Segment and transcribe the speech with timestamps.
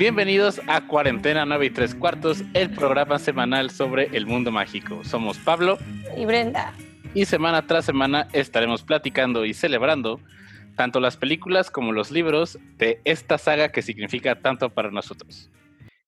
[0.00, 5.04] Bienvenidos a Cuarentena 9 y 3 cuartos, el programa semanal sobre el mundo mágico.
[5.04, 5.76] Somos Pablo
[6.16, 6.72] y Brenda.
[7.12, 10.18] Y semana tras semana estaremos platicando y celebrando
[10.74, 15.50] tanto las películas como los libros de esta saga que significa tanto para nosotros.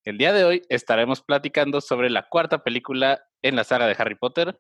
[0.05, 4.15] El día de hoy estaremos platicando sobre la cuarta película en la saga de Harry
[4.15, 4.59] Potter.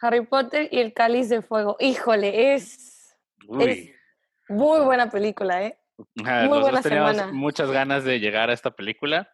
[0.00, 1.76] Harry Potter y el Cáliz de Fuego.
[1.78, 3.16] Híjole, es,
[3.60, 3.90] es
[4.48, 5.76] muy buena película, ¿eh?
[6.14, 9.30] Muy buena teníamos muchas ganas de llegar a esta película.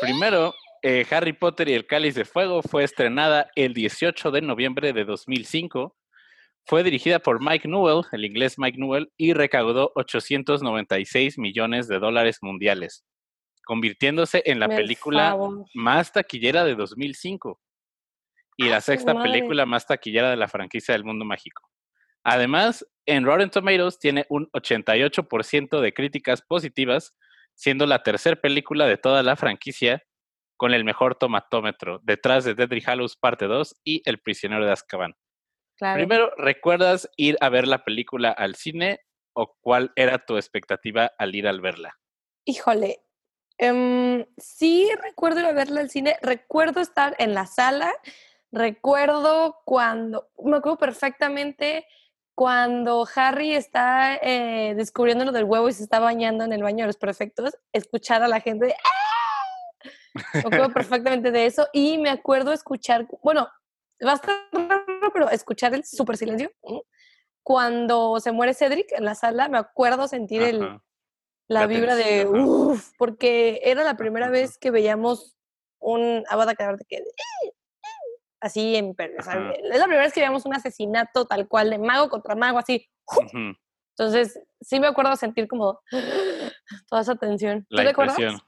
[0.00, 4.92] Primero, eh, Harry Potter y el Cáliz de Fuego fue estrenada el 18 de noviembre
[4.92, 5.96] de 2005.
[6.66, 12.38] Fue dirigida por Mike Newell, el inglés Mike Newell, y recaudó 896 millones de dólares
[12.42, 13.04] mundiales,
[13.64, 15.36] convirtiéndose en la película
[15.74, 17.58] más taquillera de 2005
[18.58, 21.62] y la sexta película más taquillera de la franquicia del mundo mágico.
[22.30, 27.16] Además, en Rotten Tomatoes tiene un 88% de críticas positivas,
[27.54, 30.02] siendo la tercera película de toda la franquicia
[30.58, 35.14] con el mejor tomatómetro, detrás de Deadly Hallows Parte 2 y El prisionero de Azkaban.
[35.78, 39.00] Primero, ¿recuerdas ir a ver la película al cine
[39.32, 41.96] o cuál era tu expectativa al ir al verla?
[42.44, 42.98] Híjole,
[43.56, 47.90] em, sí recuerdo ir a verla al cine, recuerdo estar en la sala,
[48.52, 51.86] recuerdo cuando, me acuerdo perfectamente
[52.38, 56.84] cuando Harry está eh, descubriendo lo del huevo y se está bañando en el baño
[56.84, 59.90] de los perfectos, escuchar a la gente de ¡Ah!
[60.34, 63.48] Me acuerdo perfectamente de eso y me acuerdo escuchar, bueno,
[64.06, 66.52] va a estar raro, pero escuchar el super silencio.
[67.42, 70.80] Cuando se muere Cedric en la sala, me acuerdo sentir el,
[71.48, 75.36] la, vibra de uff, porque era la primera vez que veíamos
[75.80, 77.02] un Avada de que
[78.40, 82.34] así en es la primera vez que veíamos un asesinato tal cual de mago contra
[82.34, 82.88] mago así
[83.98, 85.80] entonces sí me acuerdo sentir como
[86.88, 87.66] toda esa tensión.
[87.68, 88.40] La ¿Tú impresión.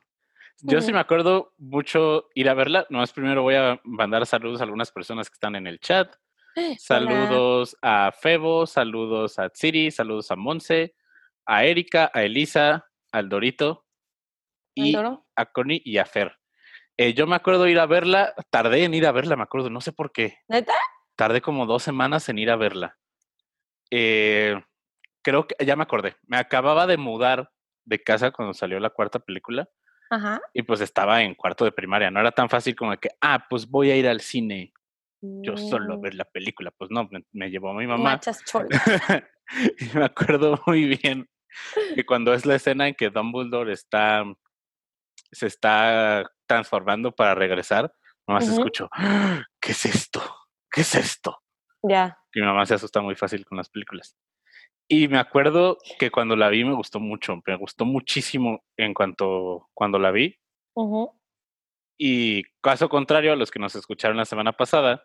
[0.62, 4.64] Yo sí me acuerdo mucho ir a verla nomás primero voy a mandar saludos a
[4.64, 6.14] algunas personas que están en el chat.
[6.78, 10.96] Saludos a Febo saludos a Tsiri saludos a Monse
[11.46, 13.86] a Erika a Elisa al Dorito
[14.74, 16.39] y a Connie y a Fer
[17.02, 19.80] eh, yo me acuerdo ir a verla, tardé en ir a verla, me acuerdo, no
[19.80, 20.36] sé por qué.
[20.48, 20.74] ¿Neta?
[21.16, 22.98] Tardé como dos semanas en ir a verla.
[23.90, 24.62] Eh,
[25.22, 26.16] creo que ya me acordé.
[26.26, 27.50] Me acababa de mudar
[27.86, 29.66] de casa cuando salió la cuarta película.
[30.10, 30.42] Ajá.
[30.52, 32.10] Y pues estaba en cuarto de primaria.
[32.10, 34.74] No era tan fácil como que, ah, pues voy a ir al cine
[35.22, 36.70] yo solo a ver la película.
[36.70, 38.20] Pues no, me, llevó mi mamá.
[39.80, 41.28] Y me acuerdo muy bien
[41.94, 44.22] que cuando es la escena en que Dumbledore está
[45.32, 47.94] se está transformando para regresar,
[48.26, 49.40] mamá se escuchó, ¡Ah!
[49.60, 50.20] ¿qué es esto?
[50.68, 51.40] ¿Qué es esto?
[51.80, 52.18] Ya.
[52.34, 54.16] Mi mamá se asusta muy fácil con las películas.
[54.88, 59.68] Y me acuerdo que cuando la vi me gustó mucho, me gustó muchísimo en cuanto
[59.74, 60.40] cuando la vi.
[61.96, 65.04] Y caso contrario a los que nos escucharon la semana pasada,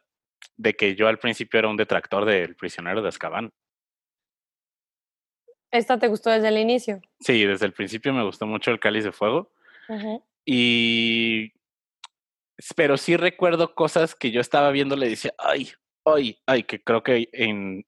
[0.58, 3.54] de que yo al principio era un detractor del prisionero de Azkaban.
[5.70, 7.02] ¿Esta te gustó desde el inicio?
[7.20, 9.52] Sí, desde el principio me gustó mucho el cáliz de fuego.
[10.46, 11.54] Y.
[12.76, 15.72] Pero sí recuerdo cosas que yo estaba viendo, le decía, ay,
[16.06, 17.28] ay, ay, que creo que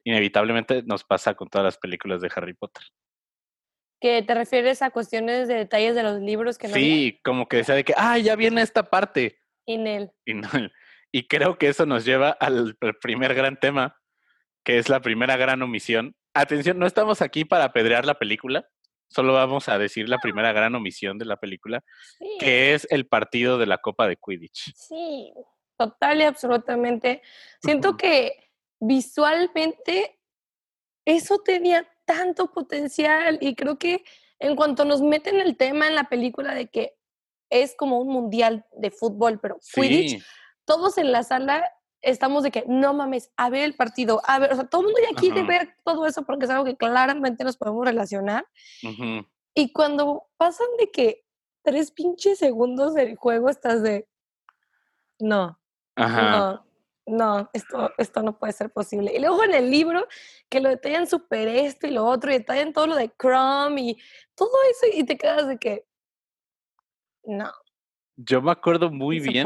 [0.04, 2.84] inevitablemente nos pasa con todas las películas de Harry Potter.
[4.02, 7.58] ¿Que te refieres a cuestiones de detalles de los libros que no Sí, como que
[7.58, 9.40] decía de que, ay, ya viene esta parte.
[9.66, 10.12] Y él.
[10.26, 10.34] Y,
[11.12, 13.98] y creo que eso nos lleva al primer gran tema,
[14.64, 16.16] que es la primera gran omisión.
[16.34, 18.68] Atención, no estamos aquí para apedrear la película,
[19.08, 21.84] solo vamos a decir la primera gran omisión de la película,
[22.40, 24.74] que es el partido de la Copa de Quidditch.
[24.76, 25.34] Sí,
[25.78, 27.22] total y absolutamente.
[27.62, 30.20] Siento que visualmente
[31.06, 34.04] eso tenía tanto potencial y creo que
[34.40, 36.98] en cuanto nos meten el tema en la película de que
[37.50, 40.24] es como un mundial de fútbol, pero Quidditch,
[40.66, 41.72] todos en la sala
[42.12, 44.88] estamos de que no mames, a ver el partido, a ver, o sea, todo el
[44.88, 48.48] mundo ya quiere ver todo eso porque es algo que claramente nos podemos relacionar.
[49.54, 51.26] Y cuando pasan de que
[51.64, 54.08] tres pinches segundos del juego estás de,
[55.20, 55.60] no,
[55.98, 56.66] no,
[57.06, 59.14] no, esto, esto no puede ser posible.
[59.14, 60.08] Y luego en el libro,
[60.50, 63.98] que lo detallan súper esto y lo otro, y detallan todo lo de Chrome y
[64.34, 65.86] todo eso, y te quedas de que,
[67.24, 67.52] no.
[68.16, 69.46] Yo me acuerdo muy bien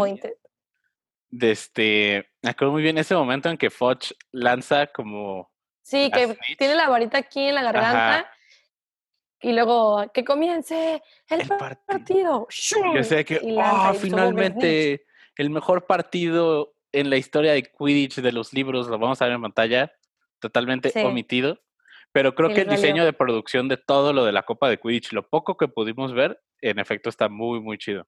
[1.31, 5.50] de este, me acuerdo muy bien ese momento en que Foch lanza como...
[5.81, 8.30] Sí, que tiene la varita aquí en la garganta
[9.42, 11.48] y luego que comience el,
[11.88, 12.48] partido.
[12.94, 15.06] Yo sé que, oh, finalmente
[15.36, 19.36] el mejor partido en la historia de Quidditch de los libros lo vamos a ver
[19.36, 19.92] en pantalla,
[20.39, 21.60] totalmente omitido.
[22.13, 25.13] Pero creo que el diseño de producción de todo lo de la Copa de Quidditch,
[25.13, 28.06] lo poco que pudimos ver, en efecto está muy, muy chido.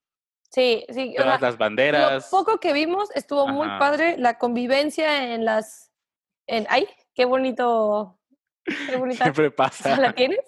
[0.54, 1.16] Sí, sí.
[1.18, 2.32] Todas las banderas.
[2.32, 4.18] Lo poco que vimos estuvo muy padre.
[4.20, 5.92] La convivencia en las.
[6.46, 6.88] En, ¡Ay!
[7.16, 8.20] ¡Qué bonito!
[8.64, 9.24] ¡Qué bonita!
[9.24, 9.98] Siempre pasa.
[9.98, 10.40] ¿La tienes?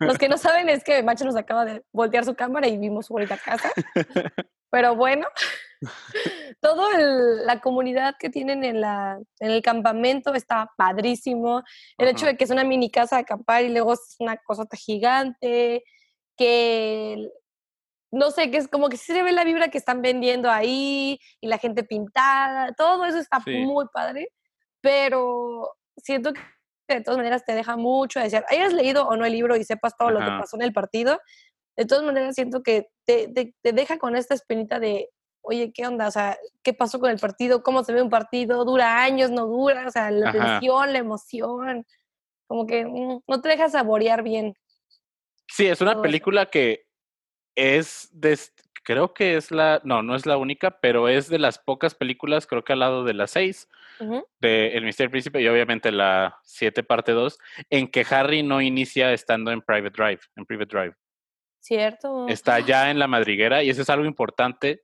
[0.00, 3.06] Los que no saben es que Macho nos acaba de voltear su cámara y vimos
[3.06, 3.70] su bonita casa.
[4.68, 5.28] Pero bueno,
[6.60, 11.62] toda la comunidad que tienen en, la, en el campamento está padrísimo.
[11.98, 14.76] El hecho de que es una mini casa de acampar y luego es una cosota
[14.76, 15.84] gigante,
[16.36, 17.28] que
[18.12, 21.18] no sé, que es como que sí se ve la vibra que están vendiendo ahí
[21.40, 24.28] y la gente pintada, todo eso está muy padre,
[24.82, 26.42] pero siento que
[26.88, 29.64] de todas maneras te deja mucho de decir, hayas leído o no el libro y
[29.64, 31.18] sepas todo lo que pasó en el partido,
[31.74, 33.28] de todas maneras siento que te,
[33.62, 35.08] te, deja con esta espinita de,
[35.40, 36.06] oye, ¿qué onda?
[36.06, 37.62] O sea, ¿qué pasó con el partido?
[37.62, 38.66] ¿Cómo se ve un partido?
[38.66, 39.30] ¿Dura años?
[39.30, 39.86] ¿No dura?
[39.86, 41.86] O sea, la tensión, la emoción,
[42.46, 44.54] como que mm, no te deja saborear bien.
[45.48, 46.86] Sí, es una película que
[47.54, 48.38] es de,
[48.82, 52.46] creo que es la, no, no es la única, pero es de las pocas películas,
[52.46, 53.68] creo que al lado de las seis,
[54.40, 57.38] de El Mister Príncipe y obviamente la siete parte dos,
[57.70, 60.94] en que Harry no inicia estando en Private Drive, en Private Drive.
[61.60, 62.26] Cierto.
[62.26, 64.82] Está ya en la madriguera y eso es algo importante,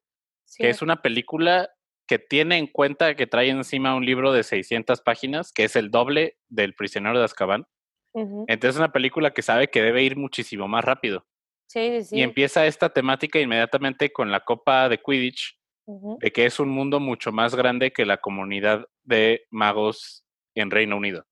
[0.57, 1.69] que es una película
[2.07, 5.91] que tiene en cuenta que trae encima un libro de 600 páginas, que es el
[5.91, 7.67] doble del prisionero de Azkaban.
[8.15, 11.27] Entonces es una película que sabe que debe ir muchísimo más rápido.
[11.69, 12.17] Sí, sí.
[12.17, 15.57] Y empieza esta temática inmediatamente con la Copa de Quidditch,
[15.87, 20.25] de que es un mundo mucho más grande que la comunidad de magos
[20.55, 21.25] en Reino Unido.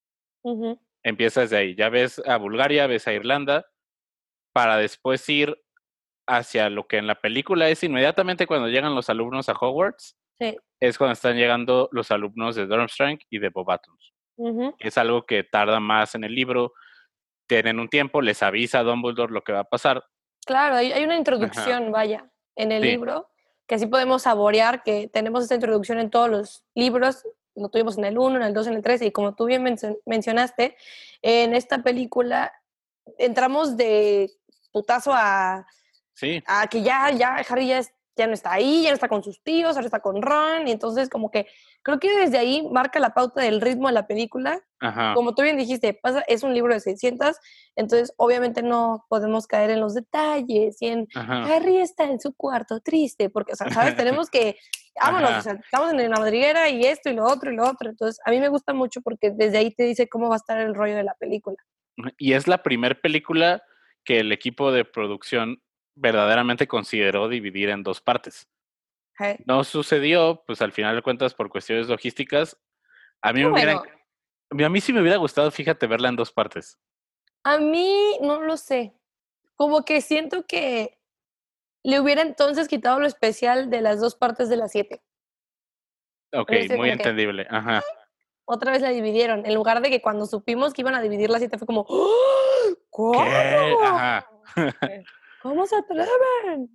[1.03, 1.75] Empieza desde ahí.
[1.75, 3.67] Ya ves a Bulgaria, ves a Irlanda,
[4.53, 5.57] para después ir
[6.27, 10.17] hacia lo que en la película es inmediatamente cuando llegan los alumnos a Hogwarts.
[10.81, 14.13] Es cuando están llegando los alumnos de Durmstrang y de Bobatons.
[14.79, 16.73] Es algo que tarda más en el libro.
[17.47, 20.05] Tienen un tiempo, les avisa a Dumbledore lo que va a pasar.
[20.47, 23.29] Claro, hay, una introducción, vaya, en el libro,
[23.67, 27.27] que así podemos saborear que tenemos esta introducción en todos los libros,
[27.57, 29.65] lo tuvimos en el 1, en el 2, en el 3, y como tú bien
[30.07, 30.77] mencionaste,
[31.21, 32.53] en esta película
[33.19, 34.31] entramos de
[34.73, 35.67] putazo a,
[36.15, 36.41] sí.
[36.47, 37.81] a que ya, ya Harry ya,
[38.17, 40.73] ya no está ahí, ya no está con sus tíos, ahora está con Ron, y
[40.73, 41.47] entonces como que
[41.83, 44.63] creo que desde ahí marca la pauta del ritmo de la película.
[45.15, 47.37] Como tú bien dijiste, pasa, es un libro de 600,
[47.77, 52.81] entonces obviamente no podemos caer en los detalles y en Harry está en su cuarto
[52.81, 53.97] triste, porque, o sea, ¿sabes?
[53.97, 54.57] Tenemos que,
[55.01, 57.89] vámonos, estamos en la madriguera y esto y lo otro y lo otro.
[57.89, 60.59] Entonces, a mí me gusta mucho porque desde ahí te dice cómo va a estar
[60.59, 61.57] el rollo de la película.
[62.19, 63.63] Y es la primera película
[64.05, 65.63] que el equipo de producción
[65.97, 68.49] verdaderamente consideró dividir en dos partes.
[69.47, 72.59] No sucedió, pues al final de cuentas, por cuestiones logísticas.
[73.23, 76.79] A mí, me a mí sí me hubiera gustado, fíjate, verla en dos partes.
[77.43, 78.95] A mí no lo sé.
[79.55, 80.99] Como que siento que
[81.83, 85.03] le hubiera entonces quitado lo especial de las dos partes de las siete.
[86.33, 87.47] Ok, muy entendible.
[87.49, 87.83] Ajá.
[88.45, 89.47] Otra vez la dividieron.
[89.47, 92.75] En lugar de que cuando supimos que iban a dividir las siete fue como, ¡Oh!
[92.91, 93.21] ¿cómo?
[93.83, 94.29] Ajá.
[95.49, 96.69] ¿Cómo se atreven?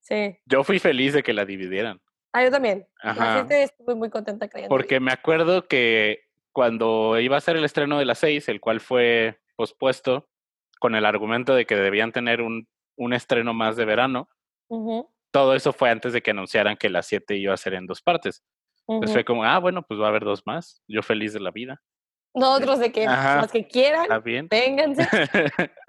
[0.00, 0.38] Sí.
[0.46, 2.00] Yo fui feliz de que la dividieran.
[2.32, 2.86] Ah, yo también.
[3.02, 3.46] Ajá.
[3.50, 4.74] estuve muy contenta creyendo.
[4.74, 8.80] Porque me acuerdo que cuando iba a ser el estreno de las seis, el cual
[8.80, 10.28] fue pospuesto
[10.80, 14.28] con el argumento de que debían tener un, un estreno más de verano,
[15.30, 18.02] todo eso fue antes de que anunciaran que las siete iba a ser en dos
[18.02, 18.42] partes.
[18.88, 20.82] Entonces fue como, ah, bueno, pues va a haber dos más.
[20.88, 21.80] Yo feliz de la vida.
[22.34, 24.06] Nosotros de que los que quieran,
[24.48, 25.06] vénganse.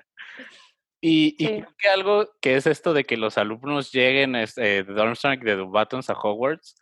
[1.05, 5.37] Y, creo que algo que es esto de que los alumnos lleguen este, de Durmstrang
[5.41, 6.75] de Buttons a Hogwarts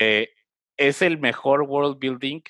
[0.00, 0.28] eh,
[0.76, 2.42] es el mejor world building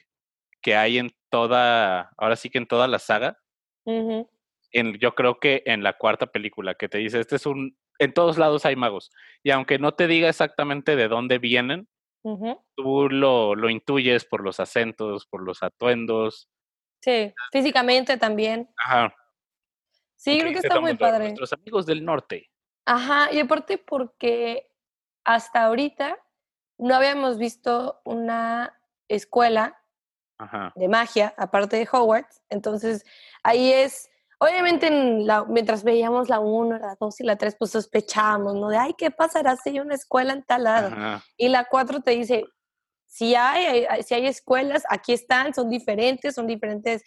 [0.60, 3.38] que hay en toda, ahora sí que en toda la saga.
[3.86, 8.12] en, yo creo que en la cuarta película que te dice, este es un, en
[8.12, 9.10] todos lados hay magos.
[9.42, 11.88] Y aunque no te diga exactamente de dónde vienen,
[12.76, 16.50] tú lo, lo intuyes por los acentos, por los atuendos.
[17.00, 18.68] Sí, físicamente también.
[18.76, 19.14] Ajá.
[20.24, 21.24] Sí, creo que está muy padre.
[21.24, 22.50] Nuestros amigos del norte.
[22.86, 24.70] Ajá, y aparte porque
[25.22, 26.18] hasta ahorita
[26.78, 29.78] no habíamos visto una escuela
[30.74, 32.42] de magia, aparte de Hogwarts.
[32.48, 33.04] Entonces,
[33.42, 34.90] ahí es, obviamente,
[35.48, 38.68] mientras veíamos la 1, la 2 y la 3, pues sospechábamos, ¿no?
[38.68, 41.20] De, ay, ¿qué pasará si hay una escuela en tal lado?
[41.36, 42.44] Y la 4 te dice,
[43.06, 47.04] si hay, si hay escuelas, aquí están, son diferentes, son diferentes.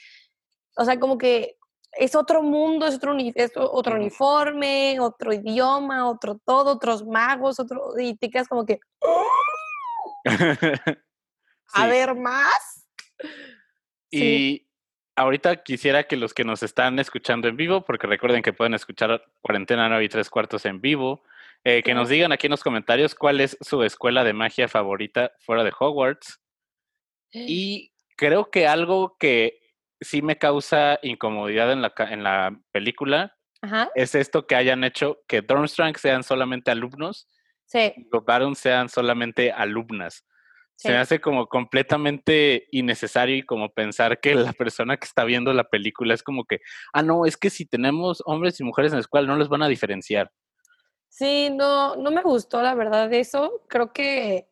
[0.77, 1.56] O sea, como que
[1.97, 8.15] es otro mundo, es otro, otro uniforme, otro idioma, otro todo, otros magos, otro, y
[8.15, 8.79] te quedas como que,
[11.73, 12.87] a ver más.
[14.11, 14.67] Y
[15.15, 19.23] ahorita quisiera que los que nos están escuchando en vivo, porque recuerden que pueden escuchar
[19.41, 21.23] Cuarentena 9 y tres cuartos en vivo,
[21.63, 25.33] eh, que nos digan aquí en los comentarios cuál es su escuela de magia favorita
[25.39, 26.39] fuera de Hogwarts.
[27.33, 29.59] Y creo que algo que
[29.99, 33.37] sí me causa incomodidad en la, en la película
[33.95, 37.27] es esto que hayan hecho que Durmstrang sean solamente alumnos
[37.65, 37.93] sí.
[37.95, 40.25] y los Barons sean solamente alumnas.
[40.75, 45.51] Se me hace como completamente innecesario y como pensar que la persona que está viendo
[45.51, 46.59] la película es como que,
[46.93, 49.63] ah, no, es que si tenemos hombres y mujeres en la escuela no les van
[49.63, 50.31] a diferenciar.
[51.09, 53.63] Sí, no, no me gustó la verdad eso.
[53.67, 54.47] Creo que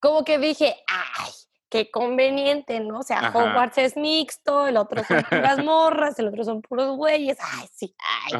[0.00, 1.30] como que dije, ay,
[1.70, 2.98] qué conveniente, ¿no?
[2.98, 7.38] O sea, Hogwarts es mixto, el otro son puras morras, el otro son puros güeyes.
[7.40, 8.32] Ay, sí, ay.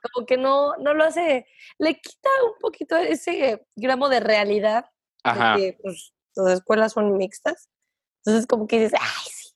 [0.00, 1.46] Como que no, no lo hace,
[1.78, 4.86] le quita un poquito ese gramo de realidad.
[5.24, 5.56] Ajá.
[5.56, 7.68] De que, pues, las escuelas son mixtas.
[8.24, 9.50] Entonces, como que dices, ay, sí.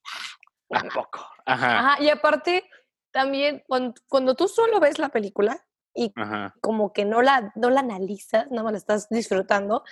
[0.73, 1.25] Ah, Tampoco.
[1.47, 1.79] Ajá.
[1.79, 2.03] Ajá.
[2.03, 2.69] Y aparte,
[3.13, 6.13] también, cuando, cuando tú solo ves la película, y
[6.61, 9.85] como que no la, no la analizas, nada más la estás disfrutando,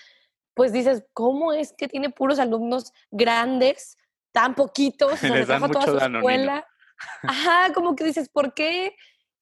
[0.59, 3.97] pues dices, ¿cómo es que tiene puros alumnos grandes,
[4.33, 6.67] tan poquitos, se toda su escuela?
[7.23, 8.97] Ajá, como que dices, ¿por qué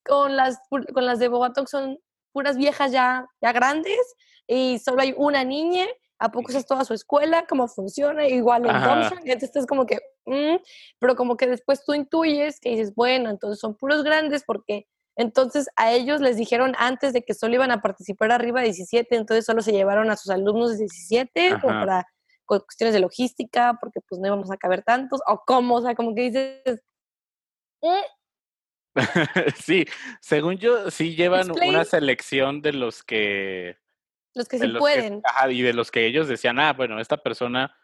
[0.04, 1.99] con las, con las de Bobatok son
[2.32, 3.99] puras viejas ya, ya grandes
[4.46, 5.87] y solo hay una niña?
[6.18, 7.46] ¿A poco es toda su escuela?
[7.49, 8.28] ¿Cómo funciona?
[8.28, 9.18] Igual en Thompson.
[9.20, 10.56] Entonces estás como que, mm",
[10.99, 15.68] pero como que después tú intuyes que dices, bueno, entonces son puros grandes porque entonces
[15.76, 19.46] a ellos les dijeron antes de que solo iban a participar arriba de 17, entonces
[19.46, 22.06] solo se llevaron a sus alumnos de 17 para
[22.44, 26.14] cuestiones de logística, porque pues no íbamos a caber tantos, o cómo, o sea, como
[26.14, 26.80] que dices...
[27.82, 28.02] Eh".
[29.56, 29.87] sí,
[30.20, 33.78] según yo, sí llevan una selección de los que...
[34.35, 35.23] Los que sí pueden.
[35.25, 37.75] ajá, y de los que ellos decían, ah, bueno, esta persona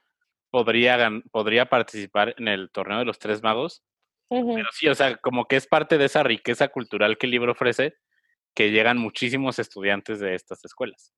[0.50, 3.82] podría, podría participar en el torneo de los tres magos
[4.32, 7.52] pero sí, o sea, como que es parte de esa riqueza cultural que el libro
[7.52, 7.94] ofrece,
[8.54, 11.12] que llegan muchísimos estudiantes de estas escuelas.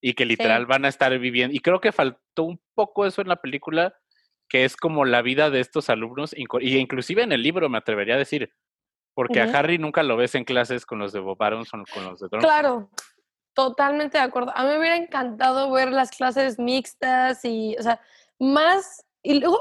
[0.00, 1.54] Y que literal van a estar viviendo.
[1.54, 3.94] Y creo que faltó un poco eso en la película,
[4.48, 8.16] que es como la vida de estos alumnos, y inclusive en el libro me atrevería
[8.16, 8.52] a decir,
[9.14, 12.20] porque a Harry nunca lo ves en clases con los de Bob o con los
[12.20, 12.44] de Drone.
[12.44, 12.90] Claro,
[13.54, 14.52] totalmente de acuerdo.
[14.56, 18.00] A mí me hubiera encantado ver las clases mixtas y, o sea,
[18.38, 19.58] más, y luego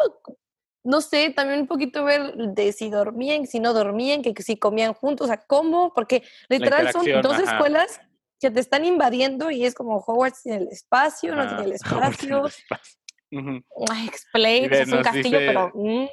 [0.84, 4.94] no sé, también un poquito ver de si dormían, si no dormían, que, si comían
[4.94, 8.02] juntos, o sea, cómo, porque literal son dos escuelas
[8.40, 12.46] que te están invadiendo y es como Hogwarts en el espacio, no tiene el espacio.
[14.08, 15.72] explain, es un castillo, pero...
[15.74, 16.08] Mm.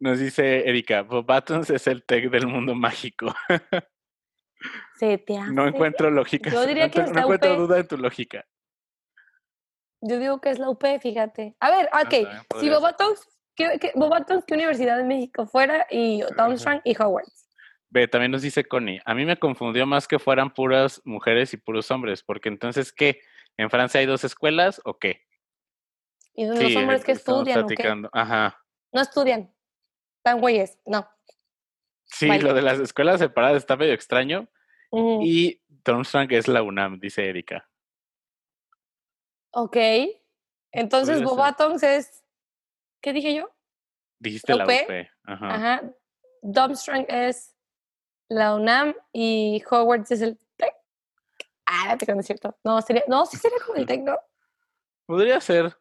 [0.00, 3.34] Nos dice Erika, Bob Buttons es el tech del mundo mágico.
[4.96, 5.52] Se te hace.
[5.52, 6.50] No encuentro lógica.
[6.50, 8.44] Yo diría que no encuentro duda en tu lógica.
[10.00, 11.56] Yo digo que es la UP, fíjate.
[11.60, 12.84] A ver, ok, si Bob
[13.54, 13.92] ¿Qué, qué,
[14.46, 15.86] ¿qué universidad de México fuera?
[15.90, 17.48] Y Downstrang y Hogwarts.
[17.90, 21.56] Ve, también nos dice Connie, a mí me confundió más que fueran puras mujeres y
[21.56, 23.20] puros hombres, porque entonces, ¿qué?
[23.56, 25.22] ¿En Francia hay dos escuelas o qué?
[26.34, 27.94] ¿Y los hombres que estudian o qué?
[28.12, 28.60] Ajá.
[28.92, 29.54] No estudian,
[30.16, 31.08] están güeyes, no.
[32.06, 34.48] Sí, lo de las escuelas separadas está medio extraño.
[35.22, 37.68] Y Durmstrang es la UNAM, dice Erika.
[39.50, 39.76] Ok.
[40.72, 42.23] Entonces, Bobatons es
[43.04, 43.50] ¿Qué dije yo?
[44.18, 44.70] Dijiste la UP.
[45.24, 45.54] Ajá.
[45.54, 45.82] Ajá.
[46.40, 47.54] Domstrang es
[48.30, 50.72] la UNAM y Hogwarts es el TEC.
[51.66, 52.56] Ah, te no es cierto.
[52.64, 54.16] No, sería, no, sí sería como el TEC, ¿no?
[55.04, 55.76] Podría ser.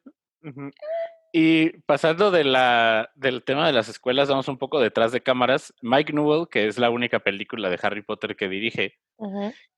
[1.32, 5.74] Y pasando de la, del tema de las escuelas, vamos un poco detrás de cámaras.
[5.82, 9.00] Mike Newell, que es la única película de Harry Potter que dirige,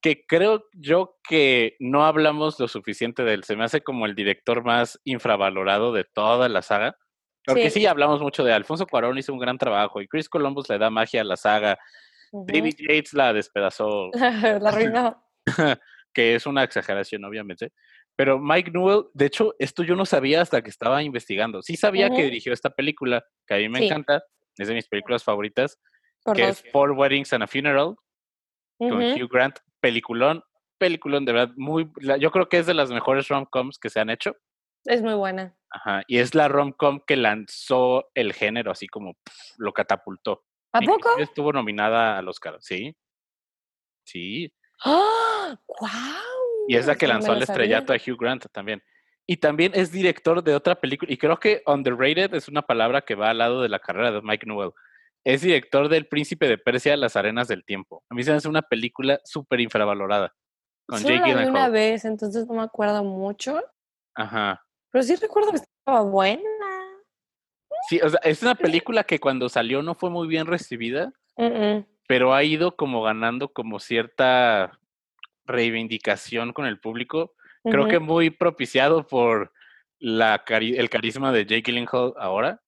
[0.01, 3.43] que creo yo que no hablamos lo suficiente de él.
[3.43, 6.97] Se me hace como el director más infravalorado de toda la saga.
[7.45, 7.85] Porque sí.
[7.85, 11.21] hablamos mucho de Alfonso Cuarón, hizo un gran trabajo y Chris Columbus le da magia
[11.21, 11.77] a la saga.
[12.31, 14.09] David Yates la despedazó.
[14.13, 15.23] la arruinó.
[16.13, 17.71] que es una exageración, obviamente.
[18.15, 21.61] Pero Mike Newell, de hecho, esto yo no sabía hasta que estaba investigando.
[21.61, 24.23] Sí sabía que dirigió esta película, que a mí me encanta,
[24.57, 25.77] es de mis películas favoritas,
[26.33, 27.95] que es Four Weddings and a Funeral,
[28.77, 30.41] con Hugh Grant, peliculón,
[30.77, 34.09] peliculón de verdad, muy, yo creo que es de las mejores rom-coms que se han
[34.09, 34.35] hecho.
[34.85, 35.55] Es muy buena.
[35.71, 39.17] Ajá, y es la rom-com que lanzó el género, así como
[39.57, 40.45] lo catapultó.
[40.73, 41.17] ¿A poco?
[41.17, 42.95] Estuvo nominada al Oscar, sí.
[44.05, 44.53] Sí.
[44.83, 45.59] ¡Ah!
[45.67, 46.67] ¡Wow!
[46.67, 48.81] Y es la que lanzó el estrellato a Hugh Grant también.
[49.27, 53.15] Y también es director de otra película, y creo que underrated es una palabra que
[53.15, 54.71] va al lado de la carrera de Mike Newell.
[55.23, 58.03] Es director del Príncipe de Persia, Las Arenas del Tiempo.
[58.09, 60.35] A mí se me hace una película súper infravalorada.
[60.87, 63.59] Con Jake una vez, entonces no me acuerdo mucho.
[64.13, 64.64] Ajá.
[64.95, 66.41] Pero sí recuerdo que estaba buena.
[67.89, 71.11] Sí, o sea, es una película que cuando salió no fue muy bien recibida,
[72.07, 74.79] pero ha ido como ganando como cierta
[75.43, 77.33] reivindicación con el público.
[77.65, 79.51] Creo que muy propiciado por
[79.99, 82.63] la el carisma de Jake Gyllenhaal ahora.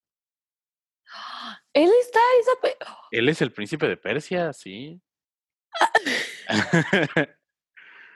[1.72, 2.76] Él está esa
[3.12, 5.00] Él es el príncipe de Persia, sí.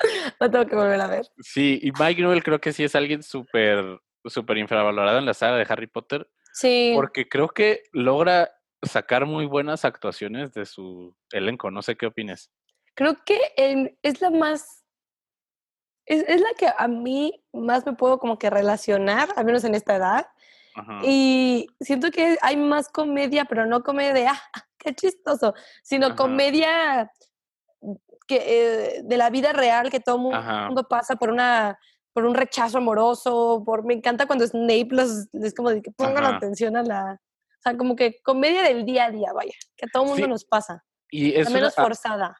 [0.39, 1.27] Lo tengo que volver a ver.
[1.39, 5.57] Sí, y Mike Newell creo que sí es alguien súper, súper infravalorado en la saga
[5.57, 6.29] de Harry Potter.
[6.53, 6.91] Sí.
[6.95, 8.51] Porque creo que logra
[8.83, 11.71] sacar muy buenas actuaciones de su elenco.
[11.71, 12.51] No sé qué opines.
[12.95, 13.39] Creo que
[14.01, 14.83] es la más.
[16.05, 19.75] Es, es, la que a mí más me puedo como que relacionar, al menos en
[19.75, 20.27] esta edad.
[21.03, 24.41] Y siento que hay más comedia, pero no comedia de, ah,
[24.77, 25.53] qué chistoso,
[25.83, 27.11] sino comedia
[28.31, 31.77] que, eh, de la vida real que todo mundo pasa por una
[32.13, 36.25] por un rechazo amoroso, por me encanta cuando Snape los es como de que pongan
[36.25, 39.89] atención a la o sea, como que comedia del día a día, vaya, que a
[39.93, 40.83] todo mundo nos pasa.
[41.11, 42.35] Y es menos forzada.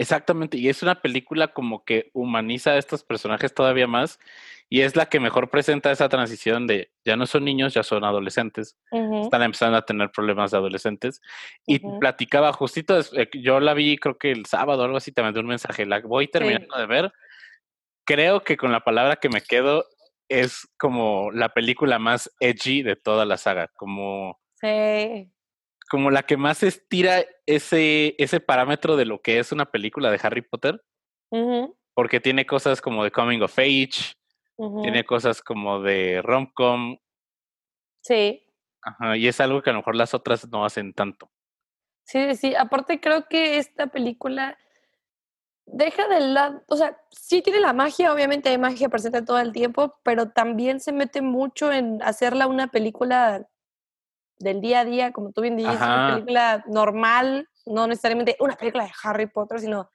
[0.00, 4.20] Exactamente, y es una película como que humaniza a estos personajes todavía más
[4.68, 8.04] y es la que mejor presenta esa transición de ya no son niños, ya son
[8.04, 11.20] adolescentes, están empezando a tener problemas de adolescentes
[11.66, 15.20] y platicaba justito, eh, yo la vi creo que el sábado o algo así, te
[15.20, 17.12] mandé un mensaje, la voy terminando de ver,
[18.04, 19.84] creo que con la palabra que me quedo
[20.28, 24.38] es como la película más edgy de toda la saga, como...
[24.60, 25.28] Sí
[25.88, 30.20] como la que más estira ese, ese parámetro de lo que es una película de
[30.22, 30.82] Harry Potter.
[31.94, 34.14] Porque tiene cosas como de Coming of Age,
[34.82, 36.98] tiene cosas como de rom-com.
[38.02, 38.44] Sí.
[38.82, 41.30] Ajá, y es algo que a lo mejor las otras no hacen tanto.
[42.04, 44.56] Sí, sí, aparte creo que esta película
[45.66, 49.52] deja de lado, o sea, sí tiene la magia, obviamente hay magia presente todo el
[49.52, 53.46] tiempo, pero también se mete mucho en hacerla una película
[54.38, 58.84] del día a día, como tú bien dices, una película normal, no necesariamente una película
[58.84, 59.90] de Harry Potter, sino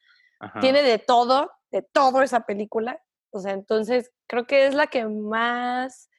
[0.59, 3.01] tiene de todo, de todo esa película.
[3.31, 6.09] O sea, entonces creo que es la que más,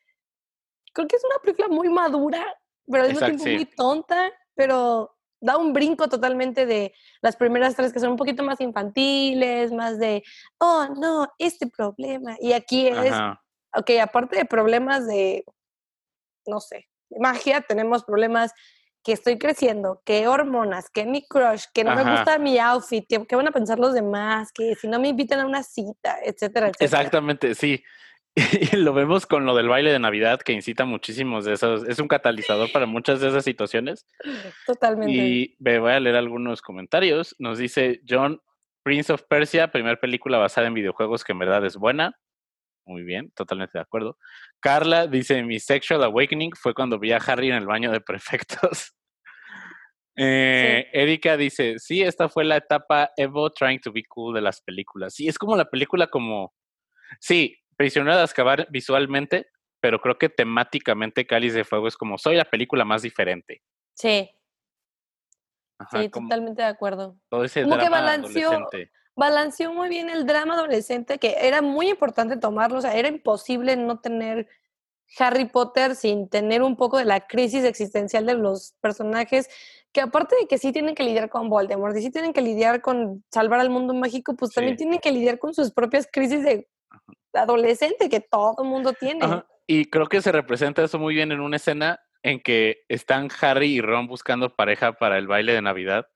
[0.92, 2.44] creo que es una película muy madura,
[2.90, 7.92] pero al mismo tiempo muy tonta, pero da un brinco totalmente de las primeras tres
[7.92, 10.22] que son un poquito más infantiles, más de,
[10.58, 12.36] oh, no, este problema.
[12.40, 13.14] Y aquí es,
[13.74, 15.44] ok, aparte de problemas de,
[16.46, 18.52] no sé, magia, tenemos problemas
[19.04, 23.36] que estoy creciendo, que hormonas, que mi crush, que no me gusta mi outfit, que,
[23.36, 27.02] van a pensar los demás, que si no me invitan a una cita, etcétera, etcétera.
[27.02, 27.84] Exactamente, sí.
[28.72, 31.98] Y lo vemos con lo del baile de Navidad, que incita muchísimos de esos, es
[31.98, 34.06] un catalizador para muchas de esas situaciones.
[34.66, 35.12] Totalmente.
[35.12, 37.36] Y me voy a leer algunos comentarios.
[37.38, 38.40] Nos dice John,
[38.82, 42.18] Prince of Persia, primera película basada en videojuegos que en verdad es buena.
[42.86, 44.18] Muy bien, totalmente de acuerdo.
[44.60, 48.92] Carla dice, mi sexual awakening fue cuando vi a Harry en el baño de prefectos.
[50.16, 54.60] Eh, Erika dice, sí, esta fue la etapa Evo trying to be cool de las
[54.60, 55.12] películas.
[55.12, 56.54] Sí, es como la película como,
[57.18, 59.48] sí, Prisionero de Azkaban visualmente,
[59.80, 63.60] pero creo que temáticamente Cáliz de Fuego es como, soy la película más diferente.
[63.96, 64.30] Sí.
[65.90, 67.18] sí, totalmente de acuerdo.
[67.28, 72.78] Todo ese drama adolescente balanceó muy bien el drama adolescente, que era muy importante tomarlo,
[72.78, 74.48] o sea, era imposible no tener
[75.18, 79.48] Harry Potter sin tener un poco de la crisis existencial de los personajes,
[79.92, 82.80] que aparte de que sí tienen que lidiar con Voldemort y sí tienen que lidiar
[82.80, 86.68] con salvar al mundo mágico, pues también tienen que lidiar con sus propias crisis de
[87.32, 89.24] adolescente que todo el mundo tiene.
[89.66, 93.76] Y creo que se representa eso muy bien en una escena en que están Harry
[93.76, 96.06] y Ron buscando pareja para el baile de Navidad.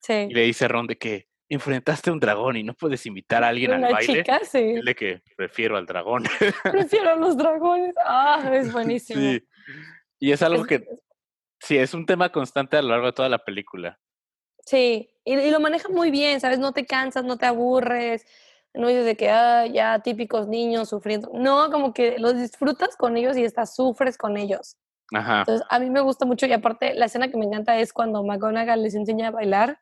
[0.00, 0.26] Sí.
[0.28, 3.48] Y le dice Ron de que enfrentaste a un dragón y no puedes invitar a
[3.48, 4.18] alguien al baile.
[4.18, 4.74] Chica, sí.
[4.74, 6.24] Dile que prefiero al dragón.
[6.62, 7.94] Prefiero a los dragones.
[8.04, 9.20] Ah, es buenísimo.
[9.20, 9.42] Sí.
[10.18, 10.86] Y es algo que
[11.60, 13.98] sí, es un tema constante a lo largo de toda la película.
[14.64, 16.58] Sí, y, lo maneja muy bien, ¿sabes?
[16.58, 18.26] No te cansas, no te aburres,
[18.74, 21.30] no dices de que, ah, ya típicos niños sufriendo.
[21.32, 24.76] No, como que los disfrutas con ellos y estás sufres con ellos.
[25.14, 25.40] Ajá.
[25.40, 28.22] Entonces, a mí me gusta mucho y aparte la escena que me encanta es cuando
[28.22, 29.78] McGonagall les enseña a bailar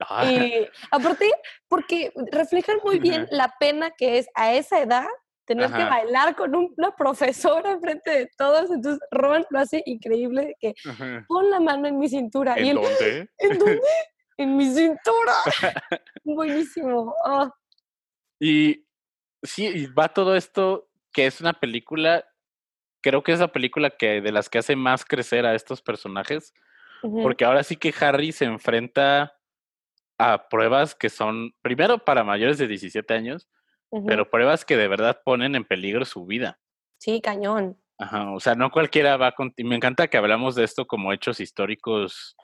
[0.00, 0.30] Ah.
[0.30, 1.30] Y aparte,
[1.68, 5.06] porque reflejan muy bien la pena que es a esa edad
[5.44, 8.70] tener que bailar con una profesora frente de todos.
[8.70, 10.74] Entonces, Ron lo hace increíble que
[11.26, 12.54] pon la mano en mi cintura.
[12.56, 13.30] ¿En dónde?
[13.38, 13.80] ¿En dónde?
[14.38, 15.34] en mi cintura.
[16.24, 17.14] Buenísimo.
[17.24, 17.50] Ah.
[18.40, 18.86] Y
[19.42, 22.24] sí, va todo esto que es una película,
[23.00, 26.54] creo que es la película que de las que hace más crecer a estos personajes,
[27.00, 29.37] porque ahora sí que Harry se enfrenta
[30.18, 33.48] a pruebas que son, primero, para mayores de 17 años,
[34.06, 36.58] pero pruebas que de verdad ponen en peligro su vida.
[36.98, 37.80] Sí, cañón.
[37.98, 39.54] Ajá, o sea, no cualquiera va con...
[39.56, 42.36] Me encanta que hablamos de esto como hechos históricos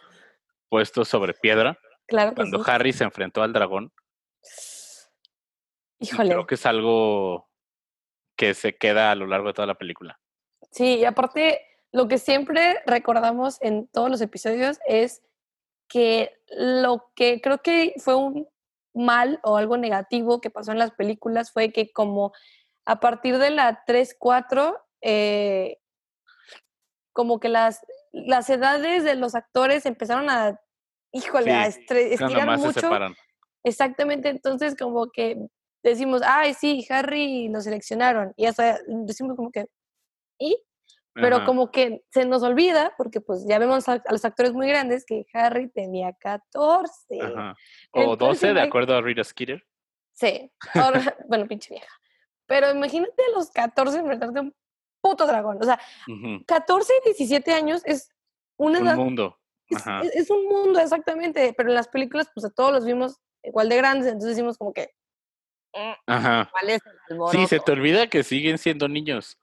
[0.69, 1.79] puestos sobre piedra.
[2.07, 2.35] Claro.
[2.35, 3.93] cuando Harry se enfrentó al dragón.
[5.99, 6.31] Híjole.
[6.31, 7.49] creo que es algo
[8.37, 10.21] que se queda a lo largo de toda la película.
[10.71, 11.61] Sí, y aparte,
[11.93, 15.23] lo que siempre recordamos en todos los episodios es
[15.89, 18.49] que lo que creo que fue un
[18.95, 22.33] mal o algo negativo que pasó en las películas fue que como
[22.87, 25.79] a partir de la 3, 4, eh,
[27.13, 27.81] como que las,
[28.13, 30.61] las edades de los actores empezaron a,
[31.13, 32.91] híjole, a estirar mucho.
[33.63, 35.49] Exactamente, entonces como que
[35.83, 38.35] decimos, ay, sí, Harry lo seleccionaron.
[38.37, 39.67] Y hasta decimos como que,
[40.39, 40.59] ¿y?
[41.15, 45.05] Pero como que se nos olvida, porque pues ya vemos a, los actores muy grandes,
[45.07, 47.19] que Harry tenía 14.
[47.93, 49.65] O 12, de acuerdo a Rita Skeeter.
[50.13, 50.51] Sí,
[51.29, 52.01] bueno, pinche vieja.
[52.47, 54.55] Pero imagínate a los 14 enfrentarte a un
[55.01, 55.59] puto dragón.
[55.61, 55.81] O sea,
[56.47, 58.11] 14 y 17 años es
[58.57, 59.39] una un mundo.
[59.69, 61.55] Es, un mundo, exactamente.
[61.57, 64.73] Pero en las películas, pues a todos los vimos igual de grandes, entonces decimos como
[64.73, 64.91] que,
[66.07, 66.51] Ajá.
[67.31, 69.39] sí, se te olvida que siguen siendo niños.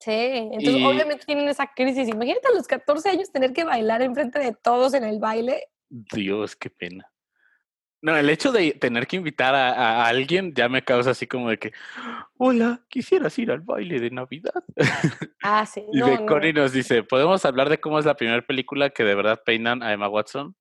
[0.00, 2.08] Sí, entonces obviamente tienen esa crisis.
[2.08, 5.68] Imagínate a los 14 años tener que bailar enfrente de todos en el baile.
[5.88, 7.06] Dios, qué pena.
[8.02, 11.58] No, el hecho de tener que invitar a, alguien ya me causa así como de
[11.58, 11.72] que,
[12.38, 14.64] hola, quisieras ir al baile de Navidad.
[15.42, 15.82] Ah, sí.
[15.90, 19.14] y de Connie nos dice, ¿podemos hablar de cómo es la primera película que de
[19.14, 20.54] verdad peinan a Emma Watson?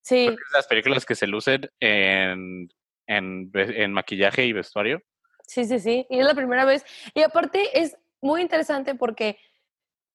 [0.00, 0.28] Sí.
[0.52, 2.68] las películas que se lucen en
[3.06, 5.02] en, en maquillaje y vestuario.
[5.42, 6.06] Sí, sí, sí.
[6.10, 6.84] Y es la primera vez.
[7.14, 9.38] Y aparte es muy interesante porque,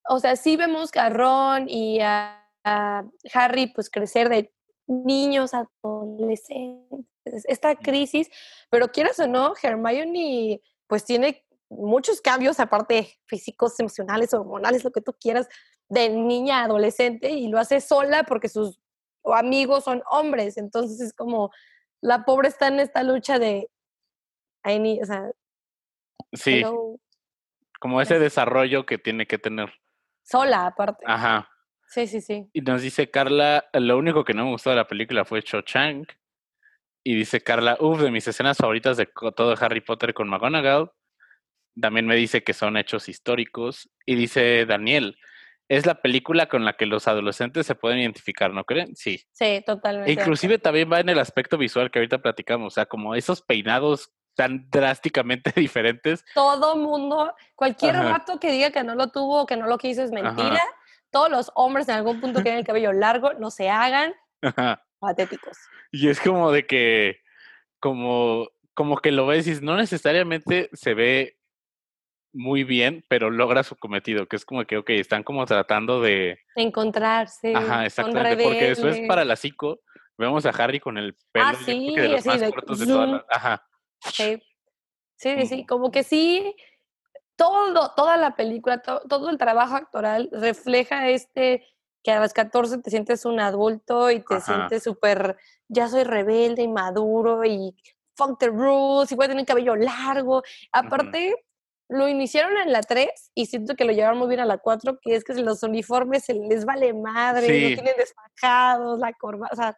[0.08, 2.38] o sea, sí vemos a Ron y a,
[3.34, 4.54] Harry pues crecer de
[4.86, 8.30] niños, adolescentes, esta crisis,
[8.70, 15.02] pero quieras o no, Hermione pues tiene muchos cambios, aparte físicos, emocionales, hormonales, lo que
[15.02, 15.48] tú quieras,
[15.90, 18.80] de niña a adolescente y lo hace sola porque sus
[19.24, 21.52] amigos son hombres, entonces es como
[22.02, 23.70] la pobre está en esta lucha de,
[24.64, 25.32] o sea,
[26.34, 26.64] sí,
[27.82, 29.74] como ese desarrollo que tiene que tener.
[30.22, 31.04] Sola, aparte.
[31.08, 31.50] Ajá.
[31.88, 32.48] Sí, sí, sí.
[32.54, 35.63] Y nos dice Carla, lo único que no me gustó de la película fue Cho
[35.63, 36.06] Chang.
[37.04, 40.91] Y dice Carla, uff, de mis escenas favoritas de todo Harry Potter con McGonagall.
[41.82, 43.89] También me dice que son hechos históricos.
[44.06, 45.17] Y dice Daniel,
[45.67, 48.96] es la película con la que los adolescentes se pueden identificar, ¿no creen?
[48.96, 49.24] Sí.
[49.32, 50.12] Sí, totalmente.
[50.12, 54.13] Inclusive también va en el aspecto visual que ahorita platicamos, o sea, como esos peinados
[54.36, 56.24] tan drásticamente diferentes.
[56.34, 60.04] Todo mundo, cualquier rato que diga que no lo tuvo o que no lo quiso
[60.04, 60.62] es mentira.
[61.12, 64.13] Todos los hombres en algún punto tienen el cabello largo, no se hagan
[65.00, 65.58] patéticos.
[65.91, 67.22] Y es como de que,
[67.80, 71.38] como, como que lo ves y no necesariamente se ve
[72.34, 76.39] muy bien, pero logra su cometido, que es como que, ok, están como tratando de...
[76.56, 77.54] Encontrarse.
[77.54, 79.82] Ajá, exactamente, porque después para la psico
[80.17, 83.26] vemos a Harry con el pelo ah, sí, de los más cortos de toda la...
[83.30, 83.67] Ajá.
[84.14, 84.42] Sí,
[85.16, 86.56] sí, sí, como que sí,
[87.36, 91.68] todo, toda la película, todo el trabajo actoral refleja este
[92.04, 95.38] que a los 14 te sientes un adulto y te sientes súper,
[95.68, 97.76] ya soy rebelde y maduro y
[98.16, 100.44] fuck the rules y voy a tener cabello largo.
[100.72, 101.36] Aparte,
[101.90, 105.00] lo iniciaron en la 3 y siento que lo llevaron muy bien a la 4,
[105.02, 109.56] que es que los uniformes se les vale madre, no tienen desfajados, la corbata, o
[109.56, 109.78] sea...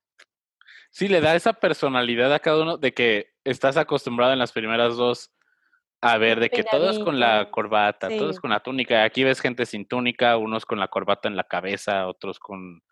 [0.91, 4.95] Sí, le da esa personalidad a cada uno de que estás acostumbrado en las primeras
[4.95, 5.31] dos
[6.01, 9.05] a ver, de que todos con la corbata, todos con la túnica.
[9.05, 12.83] Aquí ves gente sin túnica, unos con la corbata en la cabeza, otros con